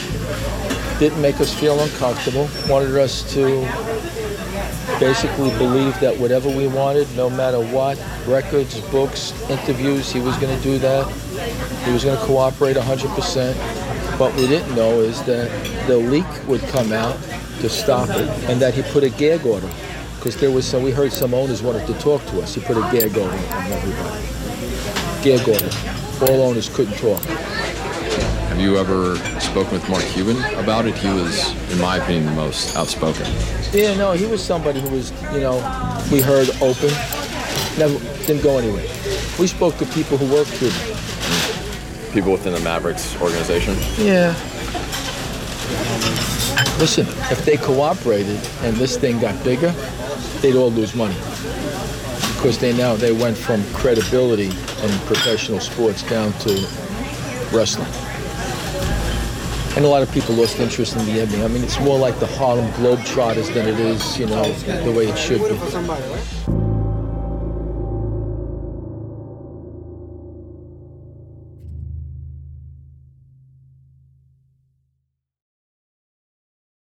Didn't 0.99 1.21
make 1.21 1.39
us 1.39 1.53
feel 1.53 1.79
uncomfortable. 1.79 2.49
Wanted 2.67 2.97
us 2.97 3.31
to 3.33 3.61
basically 4.99 5.51
believe 5.57 5.99
that 5.99 6.17
whatever 6.17 6.49
we 6.49 6.67
wanted, 6.67 7.07
no 7.15 7.29
matter 7.29 7.59
what, 7.59 8.03
records, 8.25 8.79
books, 8.89 9.33
interviews, 9.51 10.11
he 10.11 10.19
was 10.19 10.35
going 10.37 10.55
to 10.55 10.63
do 10.63 10.79
that. 10.79 11.07
He 11.85 11.91
was 11.91 12.03
going 12.03 12.17
to 12.17 12.25
cooperate 12.25 12.75
100%. 12.75 13.55
What 14.19 14.33
we 14.35 14.47
didn't 14.47 14.75
know 14.75 14.99
is 14.99 15.21
that 15.23 15.49
the 15.87 15.97
leak 15.97 16.25
would 16.47 16.61
come 16.69 16.91
out 16.91 17.17
to 17.61 17.69
stop 17.69 18.09
it, 18.09 18.27
and 18.49 18.59
that 18.61 18.73
he 18.73 18.81
put 18.91 19.03
a 19.03 19.09
gag 19.09 19.45
order. 19.45 19.69
Because 20.17 20.35
there 20.37 20.51
was 20.51 20.67
some, 20.67 20.83
we 20.83 20.91
heard 20.91 21.11
some 21.11 21.33
owners 21.33 21.63
wanted 21.63 21.87
to 21.87 21.93
talk 21.95 22.23
to 22.27 22.41
us. 22.41 22.53
He 22.53 22.61
put 22.61 22.77
a 22.77 22.81
gag 22.91 23.17
order 23.17 23.33
on 23.33 23.71
everybody. 23.71 25.23
Gag 25.23 25.47
order. 25.47 25.69
All 26.31 26.41
owners 26.43 26.69
couldn't 26.69 26.97
talk. 26.97 27.23
Have 27.23 28.59
you 28.59 28.77
ever 28.77 29.15
spoken 29.39 29.73
with 29.73 29.89
Mark 29.89 30.03
Cuban 30.03 30.37
about 30.55 30.85
it? 30.85 30.95
He 30.95 31.07
was, 31.07 31.51
in 31.71 31.79
my 31.79 31.97
opinion, 31.97 32.25
the 32.25 32.33
most 32.33 32.75
outspoken. 32.75 33.25
Yeah, 33.71 33.95
no, 33.95 34.11
he 34.11 34.25
was 34.25 34.43
somebody 34.43 34.79
who 34.81 34.89
was, 34.89 35.11
you 35.33 35.39
know, 35.39 35.55
we 36.11 36.21
heard 36.21 36.49
open, 36.61 36.89
never 37.79 37.97
didn't 38.25 38.43
go 38.43 38.57
anywhere. 38.57 38.85
We 39.39 39.47
spoke 39.47 39.77
to 39.77 39.85
people 39.87 40.17
who 40.17 40.31
worked 40.31 40.51
with 40.61 40.75
him. 40.75 42.13
People 42.13 42.33
within 42.33 42.53
the 42.53 42.59
Mavericks 42.59 43.15
organization? 43.21 43.75
Yeah. 43.97 44.35
Listen, 46.79 47.07
if 47.31 47.45
they 47.45 47.57
cooperated 47.57 48.39
and 48.61 48.75
this 48.75 48.97
thing 48.97 49.19
got 49.19 49.43
bigger, 49.43 49.71
they'd 50.41 50.55
all 50.55 50.71
lose 50.71 50.95
money. 50.95 51.15
Because 52.35 52.57
they 52.57 52.75
now 52.75 52.95
they 52.95 53.11
went 53.11 53.37
from 53.37 53.63
credibility 53.73 54.47
in 54.47 54.99
professional 55.05 55.59
sports 55.59 56.03
down 56.03 56.33
to 56.39 56.53
wrestling. 57.51 57.87
And 59.75 59.85
a 59.85 59.87
lot 59.87 60.01
of 60.01 60.11
people 60.11 60.35
lost 60.35 60.59
interest 60.59 60.95
in 60.95 61.05
the 61.05 61.25
NBA. 61.25 61.45
I 61.45 61.47
mean, 61.47 61.63
it's 61.63 61.79
more 61.79 61.97
like 61.97 62.19
the 62.19 62.27
Harlem 62.27 62.69
Globetrotters 62.73 63.53
than 63.53 63.67
it 63.67 63.79
is, 63.79 64.19
you 64.19 64.25
know, 64.25 64.51
the 64.83 64.91
way 64.91 65.07
it 65.07 65.17
should 65.17 65.39
be. 65.39 66.60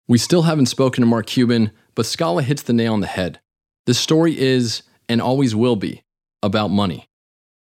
We 0.09 0.17
still 0.17 0.43
haven't 0.43 0.67
spoken 0.67 1.01
to 1.01 1.05
Mark 1.05 1.25
Cuban, 1.25 1.71
but 1.93 2.05
Scala 2.05 2.41
hits 2.41 2.61
the 2.61 2.71
nail 2.71 2.93
on 2.93 3.01
the 3.01 3.07
head. 3.07 3.41
This 3.85 3.99
story 3.99 4.39
is, 4.39 4.83
and 5.09 5.21
always 5.21 5.53
will 5.53 5.75
be, 5.75 6.03
about 6.41 6.69
money. 6.69 7.09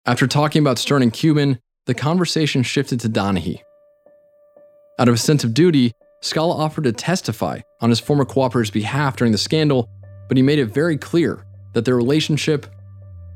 After 0.07 0.29
talking 0.29 0.62
about 0.62 0.79
Stern 0.79 1.03
and 1.03 1.12
Cuban, 1.12 1.59
the 1.87 1.95
conversation 1.95 2.62
shifted 2.62 3.01
to 3.01 3.09
Donaghy. 3.09 3.62
Out 5.01 5.09
of 5.09 5.14
a 5.14 5.19
sense 5.19 5.43
of 5.43 5.55
duty, 5.55 5.93
Scala 6.23 6.55
offered 6.55 6.85
to 6.85 6.93
testify 6.93 7.61
on 7.81 7.90
his 7.90 7.99
former 7.99 8.25
cooperator's 8.25 8.71
behalf 8.71 9.16
during 9.16 9.33
the 9.33 9.38
scandal, 9.38 9.88
but 10.29 10.37
he 10.37 10.43
made 10.43 10.61
it 10.61 10.66
very 10.66 10.97
clear 10.97 11.45
that 11.73 11.85
their 11.85 11.97
relationship 11.97 12.66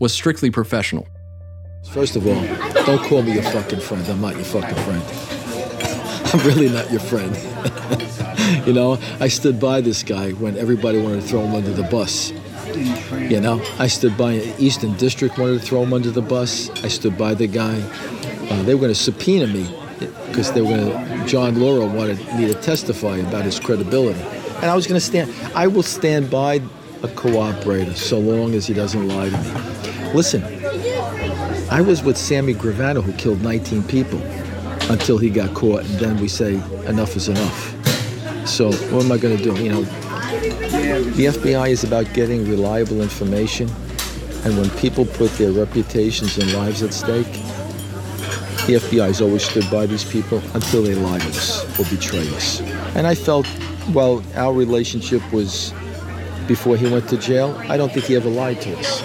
was 0.01 0.13
strictly 0.13 0.51
professional. 0.51 1.09
First 1.91 2.15
of 2.15 2.27
all, 2.27 2.41
don't 2.85 3.03
call 3.09 3.23
me 3.23 3.33
your 3.35 3.43
fucking 3.43 3.81
friend. 3.81 4.07
I'm 4.09 4.21
not 4.21 4.37
your 4.37 4.45
fucking 4.45 4.77
friend. 4.85 5.34
I'm 6.35 6.45
really 6.45 6.69
not 6.69 6.91
your 6.91 6.99
friend. 6.99 7.33
you 8.67 8.73
know, 8.73 8.99
I 9.21 9.29
stood 9.29 9.61
by 9.61 9.81
this 9.81 10.03
guy 10.03 10.33
when 10.33 10.59
everybody 10.59 11.01
wanted 11.01 11.23
to 11.23 11.29
throw 11.29 11.43
him 11.43 11.55
under 11.55 11.71
the 11.71 11.85
bus. 11.85 12.33
You 13.31 13.41
know, 13.41 13.65
I 13.79 13.87
stood 13.87 14.19
by 14.19 14.39
Eastern 14.59 14.95
District 14.95 15.39
wanted 15.39 15.61
to 15.61 15.65
throw 15.65 15.85
him 15.85 15.93
under 15.93 16.11
the 16.11 16.23
bus. 16.23 16.71
I 16.83 16.89
stood 16.89 17.17
by 17.17 17.35
the 17.35 17.47
guy. 17.47 17.81
Uh, 18.51 18.65
they 18.65 18.75
were 18.75 18.81
going 18.81 18.93
to 18.93 18.99
subpoena 18.99 19.47
me 19.47 19.73
because 20.27 20.51
they 20.51 20.61
were 20.61 20.71
going 20.71 20.91
to. 20.91 21.25
John 21.25 21.61
Lauro 21.61 21.87
wanted 21.87 22.19
me 22.35 22.49
to 22.49 22.55
testify 22.55 23.19
about 23.19 23.45
his 23.45 23.61
credibility, 23.61 24.21
and 24.57 24.65
I 24.65 24.75
was 24.75 24.89
going 24.89 24.99
to 24.99 25.07
stand. 25.07 25.33
I 25.55 25.69
will 25.69 25.85
stand 25.85 26.33
by 26.33 26.55
a 26.55 27.09
cooperator 27.15 27.95
so 27.95 28.19
long 28.19 28.55
as 28.55 28.67
he 28.67 28.75
doesn't 28.75 29.07
lie 29.07 29.31
to 29.31 29.41
me. 29.41 30.13
Listen, 30.15 30.43
I 31.71 31.81
was 31.81 32.03
with 32.03 32.17
Sammy 32.17 32.55
Gravano 32.55 33.05
who 33.05 33.13
killed 33.13 33.41
19 33.41 33.85
people 33.85 34.21
until 34.91 35.19
he 35.19 35.31
got 35.31 35.55
caught, 35.55 35.85
and 35.85 35.99
then 35.99 36.21
we 36.21 36.29
say 36.29 36.55
enough 36.87 37.17
is 37.17 37.29
enough. 37.29 37.75
So 38.47 38.73
what 38.73 39.05
am 39.05 39.13
I 39.13 39.19
going 39.19 39.37
to 39.37 39.43
do? 39.43 39.55
You 39.63 39.71
know, 39.71 39.83
the 39.83 41.27
FBI 41.27 41.71
is 41.71 41.85
about 41.85 42.13
getting 42.13 42.49
reliable 42.49 43.01
information, 43.01 43.69
and 44.45 44.57
when 44.59 44.69
people 44.79 45.07
put 45.07 45.31
their 45.33 45.53
reputations 45.53 46.37
and 46.39 46.53
lives 46.53 46.83
at 46.83 46.93
stake, 46.93 47.33
the 48.67 48.75
FBI 48.75 49.07
has 49.07 49.21
always 49.21 49.45
stood 49.45 49.71
by 49.71 49.87
these 49.87 50.05
people 50.05 50.39
until 50.55 50.83
they 50.83 50.95
lie 50.95 51.19
to 51.19 51.29
us 51.29 51.65
or 51.79 51.85
betray 51.95 52.27
us. 52.35 52.61
And 52.95 53.07
I 53.07 53.15
felt, 53.15 53.47
well, 53.93 54.23
our 54.37 54.53
relationship 54.53 55.21
was 55.33 55.73
before 56.47 56.77
he 56.77 56.91
went 56.91 57.09
to 57.09 57.17
jail. 57.17 57.55
I 57.69 57.77
don't 57.77 57.93
think 57.93 58.07
he 58.07 58.17
ever 58.17 58.31
lied 58.31 58.61
to 58.63 58.79
us. 58.79 59.03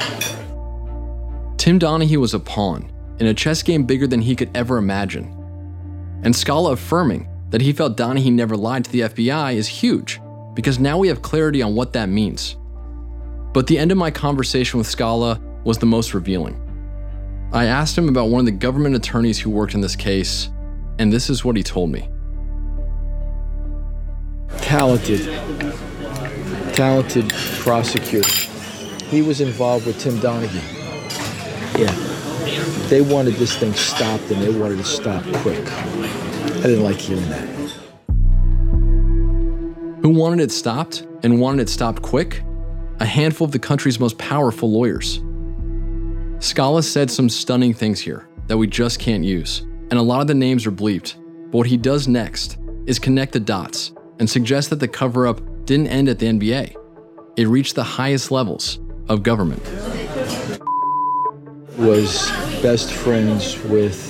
Tim 1.57 1.77
Donaghy 1.77 2.17
was 2.17 2.33
a 2.33 2.39
pawn 2.39 2.89
in 3.19 3.27
a 3.27 3.33
chess 3.33 3.61
game 3.63 3.83
bigger 3.83 4.07
than 4.07 4.21
he 4.21 4.35
could 4.35 4.49
ever 4.55 4.77
imagine. 4.77 5.38
And 6.23 6.35
Scala 6.35 6.73
affirming 6.73 7.27
that 7.49 7.61
he 7.61 7.73
felt 7.73 7.97
Donaghy 7.97 8.31
never 8.31 8.55
lied 8.55 8.85
to 8.85 8.91
the 8.91 9.01
FBI 9.01 9.55
is 9.55 9.67
huge, 9.67 10.19
because 10.53 10.79
now 10.79 10.97
we 10.97 11.07
have 11.07 11.21
clarity 11.21 11.61
on 11.61 11.75
what 11.75 11.93
that 11.93 12.09
means. 12.09 12.57
But 13.53 13.67
the 13.67 13.79
end 13.79 13.91
of 13.91 13.97
my 13.97 14.11
conversation 14.11 14.77
with 14.77 14.87
Scala 14.87 15.39
was 15.63 15.77
the 15.77 15.85
most 15.85 16.13
revealing. 16.13 16.61
I 17.51 17.65
asked 17.65 17.97
him 17.97 18.09
about 18.09 18.29
one 18.29 18.41
of 18.41 18.45
the 18.45 18.51
government 18.51 18.95
attorneys 18.95 19.39
who 19.39 19.49
worked 19.49 19.73
in 19.73 19.81
this 19.81 19.95
case, 19.95 20.49
and 20.99 21.11
this 21.11 21.29
is 21.29 21.43
what 21.43 21.55
he 21.55 21.63
told 21.63 21.89
me. 21.89 22.07
Talented, 24.57 25.25
talented 26.75 27.29
prosecutor. 27.59 28.29
He 29.05 29.23
was 29.23 29.41
involved 29.41 29.87
with 29.87 29.99
Tim 29.99 30.17
Donaghy. 30.19 30.61
Yeah. 31.79 32.08
They 32.89 33.01
wanted 33.01 33.35
this 33.35 33.55
thing 33.57 33.73
stopped 33.73 34.29
and 34.31 34.41
they 34.41 34.49
wanted 34.49 34.79
it 34.79 34.85
stopped 34.85 35.31
quick. 35.37 35.65
I 35.71 36.63
didn't 36.63 36.83
like 36.83 36.97
hearing 36.97 37.29
that. 37.29 37.47
Who 40.01 40.09
wanted 40.09 40.41
it 40.41 40.51
stopped 40.51 41.05
and 41.23 41.39
wanted 41.39 41.63
it 41.63 41.69
stopped 41.69 42.01
quick? 42.01 42.43
A 42.99 43.05
handful 43.05 43.45
of 43.45 43.51
the 43.51 43.59
country's 43.59 43.99
most 43.99 44.17
powerful 44.17 44.71
lawyers. 44.71 45.21
Scala 46.39 46.83
said 46.83 47.11
some 47.11 47.29
stunning 47.29 47.73
things 47.73 47.99
here 47.99 48.27
that 48.47 48.57
we 48.57 48.65
just 48.65 48.99
can't 48.99 49.23
use, 49.23 49.61
and 49.61 49.93
a 49.93 50.01
lot 50.01 50.21
of 50.21 50.27
the 50.27 50.33
names 50.33 50.65
are 50.65 50.71
bleeped. 50.71 51.15
But 51.51 51.57
what 51.57 51.67
he 51.67 51.77
does 51.77 52.07
next 52.07 52.57
is 52.85 52.97
connect 52.97 53.33
the 53.33 53.39
dots 53.39 53.91
and 54.19 54.29
suggest 54.29 54.69
that 54.69 54.79
the 54.79 54.87
cover 54.87 55.27
up 55.27 55.41
didn't 55.65 55.87
end 55.87 56.09
at 56.09 56.17
the 56.17 56.27
NBA. 56.27 56.75
It 57.37 57.47
reached 57.47 57.75
the 57.75 57.83
highest 57.83 58.31
levels 58.31 58.79
of 59.07 59.21
government. 59.21 59.61
Was 61.79 62.29
best 62.61 62.91
friends 62.91 63.57
with 63.63 64.05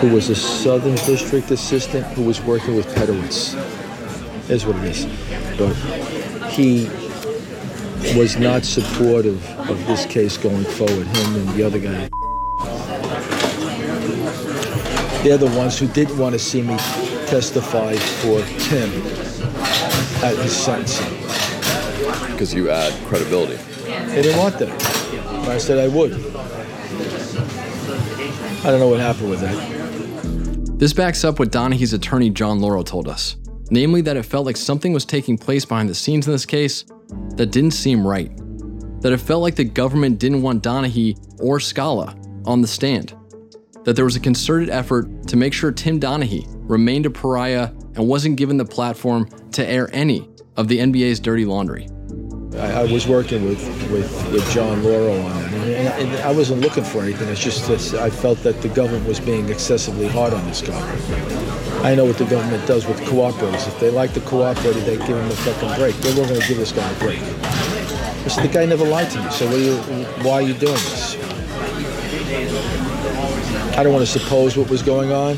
who 0.00 0.14
was 0.14 0.30
a 0.30 0.34
Southern 0.34 0.94
District 0.94 1.50
assistant 1.50 2.06
who 2.14 2.22
was 2.22 2.40
working 2.40 2.74
with 2.74 2.86
Pedowitz. 2.94 3.54
Is 4.48 4.64
what 4.64 4.76
it 4.76 4.84
is. 4.84 5.04
But 5.58 5.74
he 6.50 6.86
was 8.18 8.38
not 8.38 8.64
supportive 8.64 9.46
of 9.68 9.86
this 9.86 10.06
case 10.06 10.38
going 10.38 10.64
forward, 10.64 11.06
him 11.06 11.36
and 11.36 11.48
the 11.50 11.62
other 11.62 11.78
guy. 11.78 12.08
They're 15.22 15.36
the 15.36 15.52
ones 15.54 15.78
who 15.78 15.86
didn't 15.88 16.16
want 16.16 16.32
to 16.32 16.38
see 16.38 16.62
me 16.62 16.78
testify 17.26 17.94
for 17.96 18.40
Tim 18.58 18.90
at 20.24 20.34
his 20.38 20.56
sentencing. 20.56 21.14
Because 22.32 22.54
you 22.54 22.70
add 22.70 22.92
credibility. 23.06 23.58
They 24.12 24.20
didn't 24.20 24.38
want 24.38 24.58
that. 24.58 24.68
I 25.48 25.56
said 25.56 25.78
I 25.78 25.88
would. 25.88 26.12
I 28.62 28.70
don't 28.70 28.78
know 28.78 28.88
what 28.88 29.00
happened 29.00 29.30
with 29.30 29.40
that. 29.40 30.78
This 30.78 30.92
backs 30.92 31.24
up 31.24 31.38
what 31.38 31.50
Donaghy,'s 31.50 31.94
attorney 31.94 32.28
John 32.28 32.60
Lauro 32.60 32.82
told 32.82 33.08
us, 33.08 33.36
namely 33.70 34.02
that 34.02 34.18
it 34.18 34.24
felt 34.24 34.44
like 34.44 34.58
something 34.58 34.92
was 34.92 35.06
taking 35.06 35.38
place 35.38 35.64
behind 35.64 35.88
the 35.88 35.94
scenes 35.94 36.26
in 36.26 36.32
this 36.32 36.44
case 36.44 36.84
that 37.36 37.46
didn't 37.46 37.70
seem 37.70 38.06
right. 38.06 38.30
That 39.00 39.14
it 39.14 39.18
felt 39.18 39.40
like 39.40 39.54
the 39.56 39.64
government 39.64 40.18
didn't 40.18 40.42
want 40.42 40.62
Donaghy 40.62 41.16
or 41.40 41.58
Scala 41.58 42.14
on 42.44 42.60
the 42.60 42.68
stand. 42.68 43.14
That 43.84 43.96
there 43.96 44.04
was 44.04 44.16
a 44.16 44.20
concerted 44.20 44.68
effort 44.68 45.26
to 45.28 45.36
make 45.36 45.54
sure 45.54 45.72
Tim 45.72 45.98
Donaghy 45.98 46.44
remained 46.68 47.06
a 47.06 47.10
pariah 47.10 47.70
and 47.94 48.06
wasn't 48.06 48.36
given 48.36 48.58
the 48.58 48.64
platform 48.66 49.26
to 49.52 49.66
air 49.66 49.88
any 49.94 50.28
of 50.56 50.68
the 50.68 50.80
NBA's 50.80 51.18
dirty 51.18 51.46
laundry. 51.46 51.88
I, 52.56 52.82
I 52.82 52.84
was 52.84 53.06
working 53.06 53.44
with, 53.48 53.62
with, 53.90 54.32
with 54.32 54.50
John 54.50 54.82
Lauro 54.84 55.12
on 55.12 55.42
that, 55.42 55.52
and, 55.54 56.08
and, 56.08 56.22
I 56.22 56.32
wasn't 56.32 56.60
looking 56.60 56.84
for 56.84 57.02
anything. 57.02 57.28
It's 57.28 57.40
just 57.40 57.94
I 57.94 58.10
felt 58.10 58.38
that 58.42 58.60
the 58.60 58.68
government 58.68 59.06
was 59.06 59.20
being 59.20 59.48
excessively 59.48 60.06
hard 60.06 60.34
on 60.34 60.44
this 60.46 60.60
guy. 60.60 60.80
I 61.82 61.94
know 61.94 62.04
what 62.04 62.18
the 62.18 62.26
government 62.26 62.66
does 62.66 62.86
with 62.86 63.00
cooperators. 63.00 63.66
If 63.66 63.80
they 63.80 63.90
like 63.90 64.12
the 64.12 64.20
cooperator, 64.20 64.84
they 64.84 64.98
give 64.98 65.08
him 65.08 65.30
a 65.30 65.30
fucking 65.30 65.74
break. 65.76 65.96
They 65.96 66.14
weren't 66.14 66.28
going 66.28 66.40
to 66.40 66.48
give 66.48 66.58
this 66.58 66.72
guy 66.72 66.88
a 66.88 66.98
break. 66.98 67.20
I 67.20 68.28
said, 68.28 68.44
the 68.44 68.52
guy 68.52 68.66
never 68.66 68.84
lied 68.84 69.10
to 69.10 69.22
me, 69.22 69.30
so 69.30 69.50
you, 69.56 69.76
why 70.22 70.34
are 70.34 70.42
you 70.42 70.54
doing 70.54 70.74
this? 70.74 71.16
I 73.76 73.82
don't 73.82 73.92
want 73.92 74.06
to 74.06 74.18
suppose 74.18 74.56
what 74.56 74.68
was 74.68 74.82
going 74.82 75.10
on, 75.10 75.36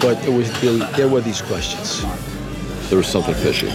but 0.00 0.22
it 0.24 0.32
was 0.32 0.48
there 0.96 1.08
were 1.08 1.22
these 1.22 1.40
questions. 1.40 2.02
There 2.90 2.98
was 2.98 3.08
something 3.08 3.34
fishy. 3.34 3.72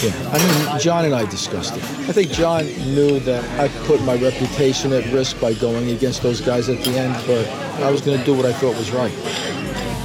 Yeah, 0.00 0.12
I 0.32 0.38
mean, 0.38 0.80
John 0.80 1.06
and 1.06 1.14
I 1.14 1.28
discussed 1.28 1.76
it. 1.76 1.82
I 1.82 2.12
think 2.12 2.30
John 2.30 2.64
knew 2.94 3.18
that 3.20 3.44
I 3.58 3.66
put 3.84 4.00
my 4.04 4.14
reputation 4.14 4.92
at 4.92 5.04
risk 5.12 5.40
by 5.40 5.54
going 5.54 5.90
against 5.90 6.22
those 6.22 6.40
guys 6.40 6.68
at 6.68 6.84
the 6.84 6.96
end, 6.96 7.14
but 7.26 7.44
I 7.82 7.90
was 7.90 8.00
going 8.00 8.16
to 8.16 8.24
do 8.24 8.32
what 8.32 8.46
I 8.46 8.52
thought 8.52 8.76
was 8.76 8.92
right. 8.92 9.12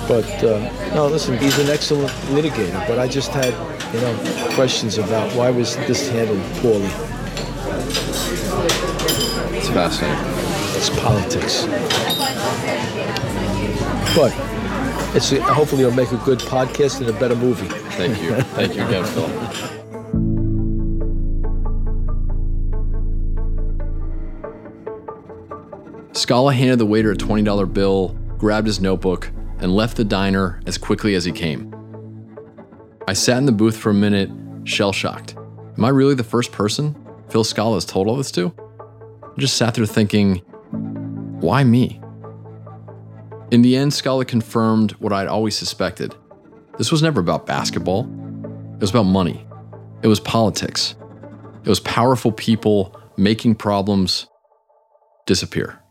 But 0.07 0.43
uh, 0.43 0.95
no, 0.95 1.05
listen, 1.05 1.37
he's 1.37 1.59
an 1.59 1.69
excellent 1.69 2.09
litigator, 2.33 2.87
but 2.87 2.97
I 2.97 3.07
just 3.07 3.29
had, 3.33 3.53
you 3.93 4.01
know, 4.01 4.55
questions 4.55 4.97
about 4.97 5.31
why 5.35 5.51
was 5.51 5.75
this 5.75 6.09
handled 6.09 6.41
poorly. 6.55 6.89
It's 9.55 9.69
fascinating. 9.69 10.17
It's 10.75 10.89
politics. 11.01 11.65
But 14.15 14.33
it's 15.15 15.29
hopefully 15.53 15.83
it'll 15.83 15.95
make 15.95 16.11
a 16.11 16.17
good 16.25 16.39
podcast 16.39 16.99
and 16.99 17.09
a 17.11 17.19
better 17.19 17.35
movie. 17.35 17.67
Thank 17.91 18.19
you. 18.23 18.33
Thank 18.55 18.75
you 18.75 18.87
again, 18.87 19.05
Phil. 19.05 19.79
Scala 26.13 26.53
handed 26.53 26.77
the 26.77 26.85
waiter 26.85 27.11
a 27.11 27.15
$20 27.15 27.73
bill, 27.73 28.09
grabbed 28.37 28.67
his 28.67 28.79
notebook, 28.79 29.31
and 29.57 29.75
left 29.75 29.97
the 29.97 30.03
diner 30.03 30.61
as 30.67 30.77
quickly 30.77 31.15
as 31.15 31.25
he 31.25 31.31
came. 31.31 31.73
I 33.07 33.13
sat 33.13 33.37
in 33.39 33.45
the 33.45 33.51
booth 33.51 33.75
for 33.75 33.89
a 33.89 33.95
minute, 33.95 34.29
shell 34.63 34.93
shocked. 34.93 35.35
Am 35.35 35.83
I 35.83 35.89
really 35.89 36.13
the 36.13 36.23
first 36.23 36.51
person 36.51 36.95
Phil 37.29 37.43
Scala 37.43 37.75
has 37.75 37.85
told 37.85 38.07
all 38.07 38.15
this 38.15 38.31
to? 38.31 38.53
I 39.23 39.39
just 39.39 39.57
sat 39.57 39.73
there 39.73 39.87
thinking, 39.87 40.37
why 41.41 41.63
me? 41.63 41.99
In 43.49 43.63
the 43.63 43.75
end, 43.75 43.91
Scala 43.91 44.23
confirmed 44.23 44.91
what 44.93 45.11
I'd 45.11 45.27
always 45.27 45.57
suspected. 45.57 46.15
This 46.77 46.91
was 46.91 47.01
never 47.01 47.21
about 47.21 47.47
basketball, 47.47 48.01
it 48.75 48.81
was 48.81 48.91
about 48.91 49.03
money, 49.03 49.47
it 50.03 50.07
was 50.07 50.19
politics, 50.19 50.95
it 51.63 51.69
was 51.69 51.79
powerful 51.79 52.31
people 52.31 52.95
making 53.17 53.55
problems 53.55 54.27
disappear. 55.25 55.82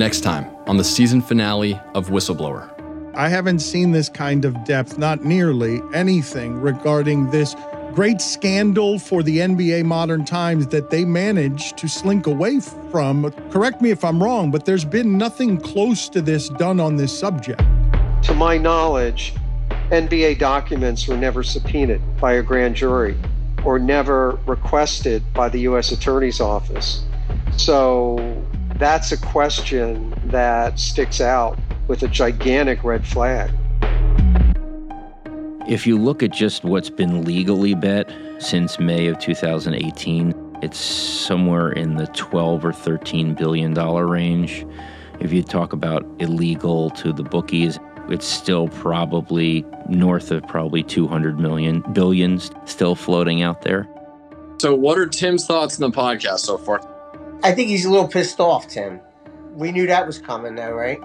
Next 0.00 0.22
time 0.22 0.46
on 0.66 0.78
the 0.78 0.82
season 0.82 1.20
finale 1.20 1.78
of 1.94 2.08
Whistleblower. 2.08 2.70
I 3.14 3.28
haven't 3.28 3.58
seen 3.58 3.92
this 3.92 4.08
kind 4.08 4.46
of 4.46 4.64
depth, 4.64 4.96
not 4.96 5.26
nearly 5.26 5.82
anything 5.92 6.58
regarding 6.58 7.30
this 7.30 7.54
great 7.92 8.22
scandal 8.22 8.98
for 8.98 9.22
the 9.22 9.40
NBA 9.40 9.84
modern 9.84 10.24
times 10.24 10.68
that 10.68 10.88
they 10.88 11.04
managed 11.04 11.76
to 11.76 11.86
slink 11.86 12.26
away 12.26 12.60
from. 12.60 13.30
Correct 13.50 13.82
me 13.82 13.90
if 13.90 14.02
I'm 14.02 14.22
wrong, 14.22 14.50
but 14.50 14.64
there's 14.64 14.86
been 14.86 15.18
nothing 15.18 15.58
close 15.60 16.08
to 16.08 16.22
this 16.22 16.48
done 16.48 16.80
on 16.80 16.96
this 16.96 17.18
subject. 17.18 17.60
To 18.22 18.34
my 18.34 18.56
knowledge, 18.56 19.34
NBA 19.90 20.38
documents 20.38 21.08
were 21.08 21.18
never 21.18 21.42
subpoenaed 21.42 22.00
by 22.18 22.32
a 22.32 22.42
grand 22.42 22.74
jury 22.74 23.18
or 23.66 23.78
never 23.78 24.38
requested 24.46 25.22
by 25.34 25.50
the 25.50 25.58
U.S. 25.68 25.92
Attorney's 25.92 26.40
Office. 26.40 27.04
So 27.58 28.39
that's 28.80 29.12
a 29.12 29.16
question 29.18 30.14
that 30.24 30.78
sticks 30.78 31.20
out 31.20 31.58
with 31.86 32.02
a 32.02 32.08
gigantic 32.08 32.82
red 32.82 33.06
flag. 33.06 33.50
If 35.68 35.86
you 35.86 35.98
look 35.98 36.22
at 36.22 36.30
just 36.30 36.64
what's 36.64 36.88
been 36.88 37.22
legally 37.24 37.74
bet 37.74 38.10
since 38.38 38.80
May 38.80 39.06
of 39.06 39.18
2018, 39.18 40.58
it's 40.62 40.78
somewhere 40.78 41.70
in 41.72 41.96
the 41.96 42.06
12 42.08 42.64
or 42.64 42.72
13 42.72 43.34
billion 43.34 43.74
dollar 43.74 44.06
range. 44.06 44.66
If 45.20 45.30
you 45.30 45.42
talk 45.42 45.74
about 45.74 46.06
illegal 46.18 46.88
to 46.90 47.12
the 47.12 47.22
bookies, 47.22 47.78
it's 48.08 48.26
still 48.26 48.68
probably 48.68 49.64
north 49.90 50.30
of 50.30 50.46
probably 50.48 50.82
200 50.82 51.38
million 51.38 51.82
billions 51.92 52.50
still 52.64 52.94
floating 52.94 53.42
out 53.42 53.60
there. 53.60 53.86
So, 54.58 54.74
what 54.74 54.98
are 54.98 55.06
Tim's 55.06 55.46
thoughts 55.46 55.80
on 55.80 55.90
the 55.90 55.96
podcast 55.96 56.40
so 56.40 56.56
far? 56.56 56.89
I 57.42 57.52
think 57.52 57.68
he's 57.68 57.84
a 57.84 57.90
little 57.90 58.08
pissed 58.08 58.40
off, 58.40 58.68
Tim. 58.68 59.00
We 59.54 59.72
knew 59.72 59.86
that 59.86 60.06
was 60.06 60.18
coming, 60.18 60.54
though, 60.54 60.72
right? 60.72 61.00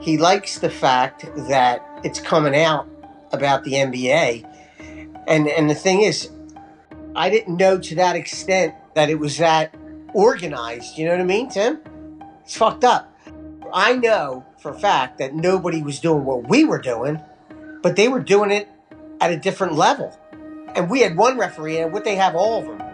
He 0.00 0.18
likes 0.18 0.58
the 0.58 0.70
fact 0.70 1.26
that 1.48 1.84
it's 2.04 2.20
coming 2.20 2.54
out 2.54 2.88
about 3.32 3.64
the 3.64 3.72
NBA. 3.72 4.44
And 5.26 5.48
and 5.48 5.68
the 5.68 5.74
thing 5.74 6.02
is, 6.02 6.30
I 7.16 7.30
didn't 7.30 7.56
know 7.56 7.78
to 7.78 7.94
that 7.96 8.16
extent 8.16 8.74
that 8.94 9.10
it 9.10 9.18
was 9.18 9.38
that 9.38 9.74
organized. 10.14 10.96
You 10.98 11.06
know 11.06 11.12
what 11.12 11.20
I 11.20 11.24
mean, 11.24 11.48
Tim? 11.48 11.80
It's 12.44 12.56
fucked 12.56 12.84
up. 12.84 13.14
I 13.72 13.94
know 13.94 14.46
for 14.58 14.70
a 14.70 14.78
fact 14.78 15.18
that 15.18 15.34
nobody 15.34 15.82
was 15.82 16.00
doing 16.00 16.24
what 16.24 16.48
we 16.48 16.64
were 16.64 16.80
doing, 16.80 17.20
but 17.82 17.96
they 17.96 18.08
were 18.08 18.20
doing 18.20 18.50
it 18.50 18.68
at 19.20 19.30
a 19.30 19.36
different 19.36 19.74
level. 19.74 20.18
And 20.74 20.88
we 20.88 21.00
had 21.00 21.16
one 21.16 21.38
referee, 21.38 21.78
and 21.78 21.92
would 21.92 22.04
they 22.04 22.16
have 22.16 22.34
all 22.34 22.60
of 22.60 22.66
them? 22.66 22.87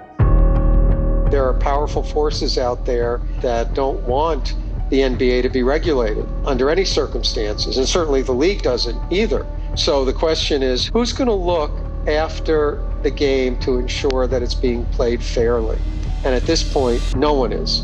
There 1.34 1.48
are 1.48 1.54
powerful 1.54 2.04
forces 2.04 2.58
out 2.58 2.86
there 2.86 3.20
that 3.40 3.74
don't 3.74 4.00
want 4.04 4.54
the 4.90 5.00
NBA 5.00 5.42
to 5.42 5.48
be 5.48 5.64
regulated 5.64 6.28
under 6.44 6.70
any 6.70 6.84
circumstances, 6.84 7.76
and 7.76 7.88
certainly 7.88 8.22
the 8.22 8.30
league 8.30 8.62
doesn't 8.62 9.12
either. 9.12 9.44
So 9.74 10.04
the 10.04 10.12
question 10.12 10.62
is 10.62 10.86
who's 10.92 11.12
going 11.12 11.26
to 11.26 11.34
look 11.34 11.72
after 12.06 12.80
the 13.02 13.10
game 13.10 13.58
to 13.60 13.78
ensure 13.78 14.28
that 14.28 14.42
it's 14.42 14.54
being 14.54 14.84
played 14.92 15.24
fairly? 15.24 15.78
And 16.24 16.36
at 16.36 16.42
this 16.42 16.62
point, 16.62 17.02
no 17.16 17.32
one 17.32 17.52
is. 17.52 17.82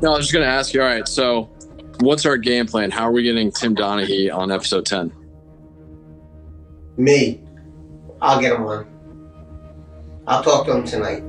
No, 0.00 0.14
I 0.14 0.16
was 0.16 0.24
just 0.24 0.32
going 0.32 0.46
to 0.46 0.50
ask 0.50 0.72
you. 0.72 0.80
All 0.80 0.88
right, 0.88 1.06
so 1.06 1.52
What's 2.00 2.26
our 2.26 2.36
game 2.36 2.66
plan? 2.66 2.90
How 2.90 3.04
are 3.08 3.12
we 3.12 3.22
getting 3.22 3.52
Tim 3.52 3.76
Donaghy 3.76 4.34
on 4.34 4.50
episode 4.50 4.86
10? 4.86 5.12
Me. 6.96 7.40
I'll 8.20 8.40
get 8.40 8.54
him 8.54 8.64
on. 8.64 8.91
I'll 10.26 10.42
talk 10.42 10.66
to 10.66 10.76
him 10.76 10.84
tonight. 10.84 11.22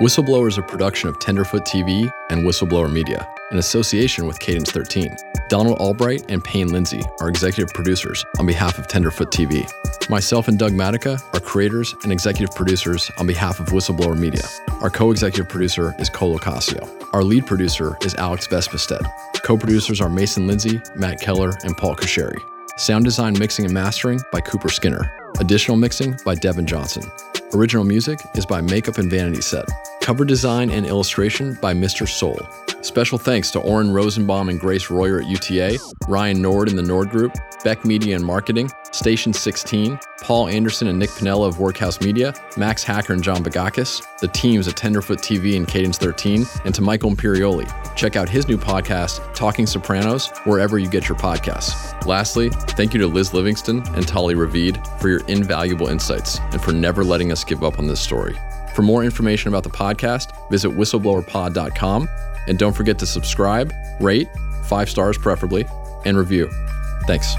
Whistleblower 0.00 0.46
is 0.46 0.58
a 0.58 0.62
production 0.62 1.08
of 1.08 1.18
Tenderfoot 1.18 1.64
TV 1.64 2.08
and 2.30 2.42
Whistleblower 2.42 2.92
Media 2.92 3.28
in 3.50 3.58
association 3.58 4.28
with 4.28 4.38
Cadence 4.38 4.70
13. 4.70 5.16
Donald 5.48 5.78
Albright 5.80 6.30
and 6.30 6.44
Payne 6.44 6.68
Lindsay 6.68 7.02
are 7.20 7.28
executive 7.28 7.74
producers 7.74 8.24
on 8.38 8.46
behalf 8.46 8.78
of 8.78 8.86
Tenderfoot 8.86 9.32
TV. 9.32 9.68
Myself 10.08 10.46
and 10.46 10.56
Doug 10.56 10.70
Matica 10.70 11.20
are 11.34 11.40
creators 11.40 11.96
and 12.04 12.12
executive 12.12 12.54
producers 12.54 13.10
on 13.18 13.26
behalf 13.26 13.58
of 13.58 13.66
Whistleblower 13.68 14.16
Media. 14.16 14.44
Our 14.82 14.90
co 14.90 15.10
executive 15.10 15.48
producer 15.48 15.96
is 15.98 16.08
Cole 16.08 16.38
Ocasio. 16.38 16.88
Our 17.12 17.24
lead 17.24 17.46
producer 17.46 17.96
is 18.02 18.14
Alex 18.14 18.46
Vespestead. 18.46 19.04
Co 19.42 19.56
producers 19.56 20.00
are 20.00 20.08
Mason 20.08 20.46
Lindsay, 20.46 20.80
Matt 20.94 21.20
Keller, 21.20 21.54
and 21.64 21.76
Paul 21.76 21.96
Kasheri. 21.96 22.38
Sound 22.78 23.04
design, 23.04 23.36
mixing, 23.40 23.64
and 23.64 23.74
mastering 23.74 24.20
by 24.30 24.40
Cooper 24.40 24.68
Skinner. 24.68 25.12
Additional 25.40 25.76
mixing 25.76 26.16
by 26.24 26.36
Devin 26.36 26.64
Johnson. 26.64 27.10
Original 27.52 27.82
music 27.82 28.20
is 28.36 28.46
by 28.46 28.60
Makeup 28.60 28.98
and 28.98 29.10
Vanity 29.10 29.40
Set. 29.40 29.66
Cover 30.00 30.24
design 30.24 30.70
and 30.70 30.86
illustration 30.86 31.58
by 31.60 31.74
Mr. 31.74 32.08
Soul. 32.08 32.38
Special 32.82 33.18
thanks 33.18 33.50
to 33.50 33.58
Oren 33.58 33.92
Rosenbaum 33.92 34.48
and 34.48 34.60
Grace 34.60 34.90
Royer 34.90 35.20
at 35.20 35.26
UTA, 35.26 35.76
Ryan 36.06 36.40
Nord 36.40 36.68
in 36.68 36.76
the 36.76 36.82
Nord 36.82 37.10
Group, 37.10 37.32
Beck 37.64 37.84
Media 37.84 38.14
and 38.16 38.24
Marketing, 38.24 38.70
Station 38.92 39.32
16, 39.32 39.98
Paul 40.22 40.48
Anderson 40.48 40.88
and 40.88 40.98
Nick 40.98 41.10
Pinella 41.10 41.48
of 41.48 41.58
Workhouse 41.58 42.00
Media, 42.00 42.34
Max 42.56 42.82
Hacker 42.82 43.12
and 43.12 43.22
John 43.22 43.42
Bagakis, 43.42 44.02
the 44.20 44.28
teams 44.28 44.68
at 44.68 44.76
Tenderfoot 44.76 45.18
TV 45.18 45.56
and 45.56 45.66
Cadence 45.66 45.98
13, 45.98 46.46
and 46.64 46.74
to 46.74 46.82
Michael 46.82 47.10
Imperioli. 47.10 47.66
Check 47.96 48.16
out 48.16 48.28
his 48.28 48.48
new 48.48 48.56
podcast, 48.56 49.34
Talking 49.34 49.66
Sopranos, 49.66 50.28
wherever 50.44 50.78
you 50.78 50.88
get 50.88 51.08
your 51.08 51.18
podcasts. 51.18 52.06
Lastly, 52.06 52.50
thank 52.50 52.94
you 52.94 53.00
to 53.00 53.06
Liz 53.06 53.34
Livingston 53.34 53.82
and 53.94 54.06
Tali 54.06 54.34
Ravid 54.34 55.00
for 55.00 55.08
your 55.08 55.20
invaluable 55.26 55.88
insights 55.88 56.38
and 56.52 56.62
for 56.62 56.72
never 56.72 57.04
letting 57.04 57.32
us 57.32 57.44
give 57.44 57.62
up 57.62 57.78
on 57.78 57.86
this 57.86 58.00
story. 58.00 58.36
For 58.74 58.82
more 58.82 59.02
information 59.02 59.48
about 59.48 59.64
the 59.64 59.70
podcast, 59.70 60.30
visit 60.50 60.70
whistleblowerpod.com 60.70 62.08
and 62.46 62.58
don't 62.58 62.72
forget 62.72 62.98
to 63.00 63.06
subscribe, 63.06 63.72
rate, 64.00 64.28
five 64.64 64.88
stars 64.88 65.18
preferably, 65.18 65.66
and 66.04 66.16
review. 66.16 66.48
Thanks. 67.08 67.36